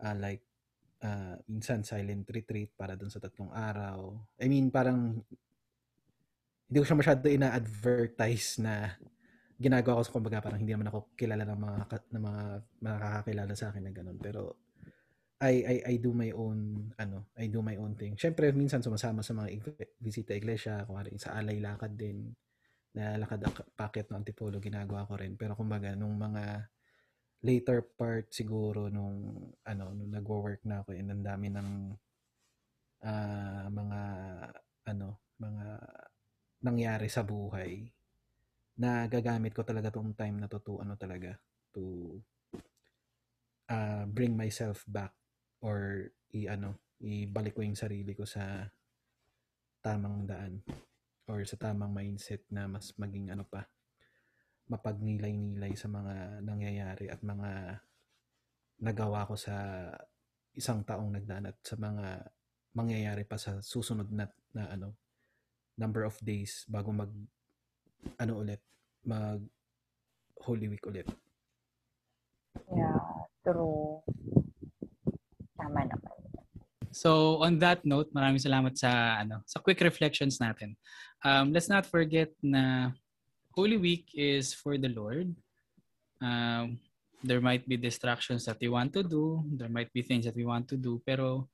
[0.02, 0.42] uh, like,
[1.04, 4.16] uh, minsan silent retreat para dun sa tatlong araw.
[4.40, 5.22] I mean, parang
[6.72, 8.98] hindi ko siya masyado ina-advertise na
[9.60, 11.78] ginagawa ko sa kumbaga parang hindi naman ako kilala ng mga
[12.10, 12.44] ng mga
[12.82, 14.58] makakakilala sa akin na ganun pero
[15.38, 18.18] I I I do my own ano I do my own thing.
[18.18, 19.54] Syempre minsan sumasama sa mga
[20.02, 22.32] bisita iglesia, kung sa alay lakad din
[22.98, 23.46] na lakad
[23.78, 26.70] packet ng antipolo ginagawa ko rin pero kumbaga nung mga
[27.44, 29.36] later part siguro nung
[29.68, 31.70] ano nung nagwo-work na ako and ang dami ng
[33.04, 34.02] uh, mga
[34.88, 35.08] ano
[35.44, 35.68] mga
[36.64, 37.84] nangyari sa buhay
[38.80, 41.36] na gagamit ko talaga tong time na to to ano talaga
[41.76, 42.16] to
[43.68, 45.12] uh, bring myself back
[45.60, 48.72] or i ano ibalik ko yung sarili ko sa
[49.84, 50.64] tamang daan
[51.28, 53.68] or sa tamang mindset na mas maging ano pa
[54.68, 57.82] mapagnilay-nilay sa mga nangyayari at mga
[58.84, 59.88] nagawa ko sa
[60.54, 62.30] isang taong nagdaan at sa mga
[62.74, 64.98] mangyayari pa sa susunod na, na ano
[65.78, 67.10] number of days bago mag
[68.22, 68.62] ano ulit
[69.06, 69.42] mag
[70.44, 71.08] Holy Week ulit.
[72.68, 73.00] Yeah,
[73.48, 74.04] true.
[75.56, 76.18] Tama naman.
[76.94, 80.78] So on that note, maraming salamat sa ano sa quick reflections natin.
[81.26, 82.94] Um, let's not forget na
[83.54, 85.30] Holy Week is for the Lord.
[86.22, 86.82] Um,
[87.24, 89.46] there might be distractions that we want to do.
[89.46, 91.02] There might be things that we want to do.
[91.06, 91.48] Pero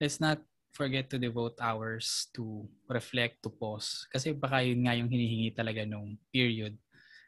[0.00, 0.38] let's not
[0.72, 4.06] forget to devote hours to reflect, to pause.
[4.12, 6.76] Kasi baka yun nga yung hinihingi talaga nung period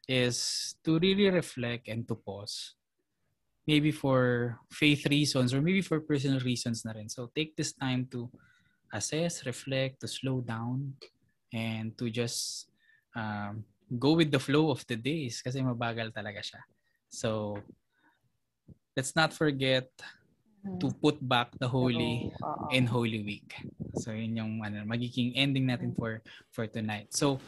[0.05, 2.77] is to really reflect and to pause.
[3.64, 7.09] Maybe for faith reasons or maybe for personal reasons na rin.
[7.09, 8.29] So take this time to
[8.93, 10.99] assess, reflect, to slow down,
[11.53, 12.68] and to just
[13.14, 13.64] um,
[13.99, 16.62] go with the flow of the days kasi mabagal talaga siya.
[17.11, 17.59] So,
[18.95, 19.91] let's not forget
[20.61, 21.01] to mm-hmm.
[21.01, 23.51] put back the holy oh, in Holy Week.
[23.97, 26.20] So, yun yung ano, magiging ending natin for
[26.53, 27.11] for tonight.
[27.16, 27.41] So,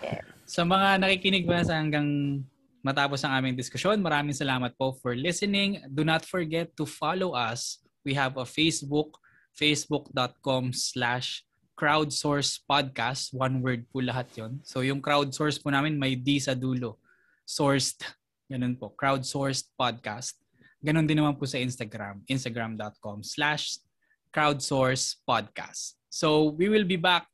[0.49, 2.40] sa mga nakikinig ba sa hanggang
[2.82, 5.78] matapos ang aming diskusyon, maraming salamat po for listening.
[5.86, 7.78] Do not forget to follow us.
[8.03, 9.14] We have a Facebook,
[9.55, 11.47] facebook.com slash
[11.83, 13.35] crowdsource podcast.
[13.35, 14.62] One word po lahat yon.
[14.62, 17.03] So yung crowdsource po namin may D sa dulo.
[17.43, 17.99] Sourced.
[18.47, 18.95] Ganun po.
[18.95, 20.39] Crowdsourced podcast.
[20.78, 22.22] Ganun din naman po sa Instagram.
[22.30, 23.83] Instagram.com slash
[24.30, 25.99] crowdsource podcast.
[26.07, 27.26] So we will be back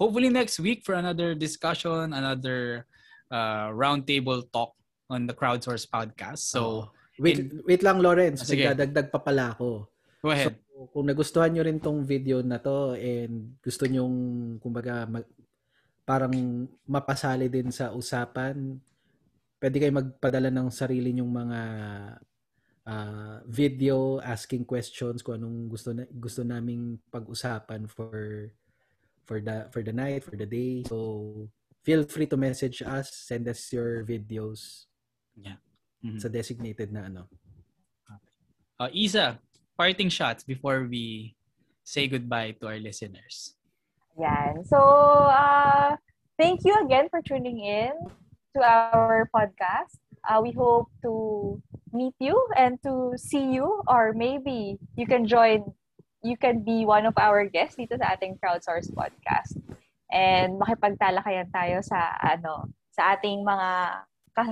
[0.00, 2.88] hopefully next week for another discussion, another
[3.28, 4.72] uh, roundtable talk
[5.12, 6.48] on the Crowdsource podcast.
[6.48, 6.82] So, oh.
[7.20, 9.89] wait, in, wait lang Lawrence, may dadagdag pa pala ako.
[10.20, 10.56] Go ahead.
[10.60, 14.04] So, kung nagustuhan nyo rin tong video na to and gusto nyo
[14.60, 15.24] kumbaga mag,
[16.04, 16.32] parang
[16.84, 18.76] mapasali din sa usapan,
[19.60, 21.60] pwede kayo magpadala ng sarili nyong mga
[22.88, 28.48] uh, video asking questions kung anong gusto na, gusto naming pag-usapan for
[29.28, 30.82] for the for the night, for the day.
[30.88, 31.48] So
[31.84, 34.90] feel free to message us, send us your videos.
[35.36, 35.60] Yeah.
[36.00, 36.20] Mm-hmm.
[36.20, 37.28] Sa designated na ano.
[38.80, 39.36] Uh, Isa,
[39.80, 41.32] parting shots before we
[41.88, 43.56] say goodbye to our listeners.
[44.20, 44.60] Yan.
[44.68, 45.96] So, uh,
[46.36, 47.96] thank you again for tuning in
[48.52, 49.96] to our podcast.
[50.20, 51.56] Uh, we hope to
[51.96, 55.64] meet you and to see you or maybe you can join,
[56.20, 59.56] you can be one of our guests dito sa ating Crowdsource podcast.
[60.12, 64.04] And makipagtalakayan tayo sa ano sa ating mga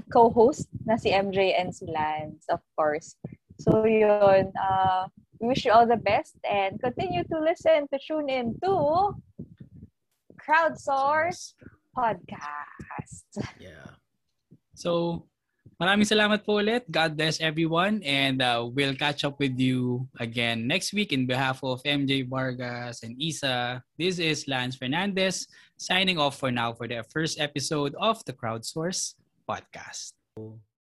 [0.08, 3.12] co-host na si MJ and si Lance, of course.
[3.58, 8.28] So yun, uh, we wish you all the best and continue to listen, to tune
[8.28, 9.14] in to
[10.38, 11.54] Crowdsource
[11.90, 13.26] Podcast.
[13.58, 13.98] Yeah.
[14.78, 15.26] So,
[15.82, 16.86] maraming salamat po ulit.
[16.86, 21.58] God bless everyone and uh, we'll catch up with you again next week in behalf
[21.66, 23.82] of MJ Vargas and Isa.
[23.98, 29.18] This is Lance Fernandez signing off for now for the first episode of the Crowdsource
[29.50, 30.14] podcast.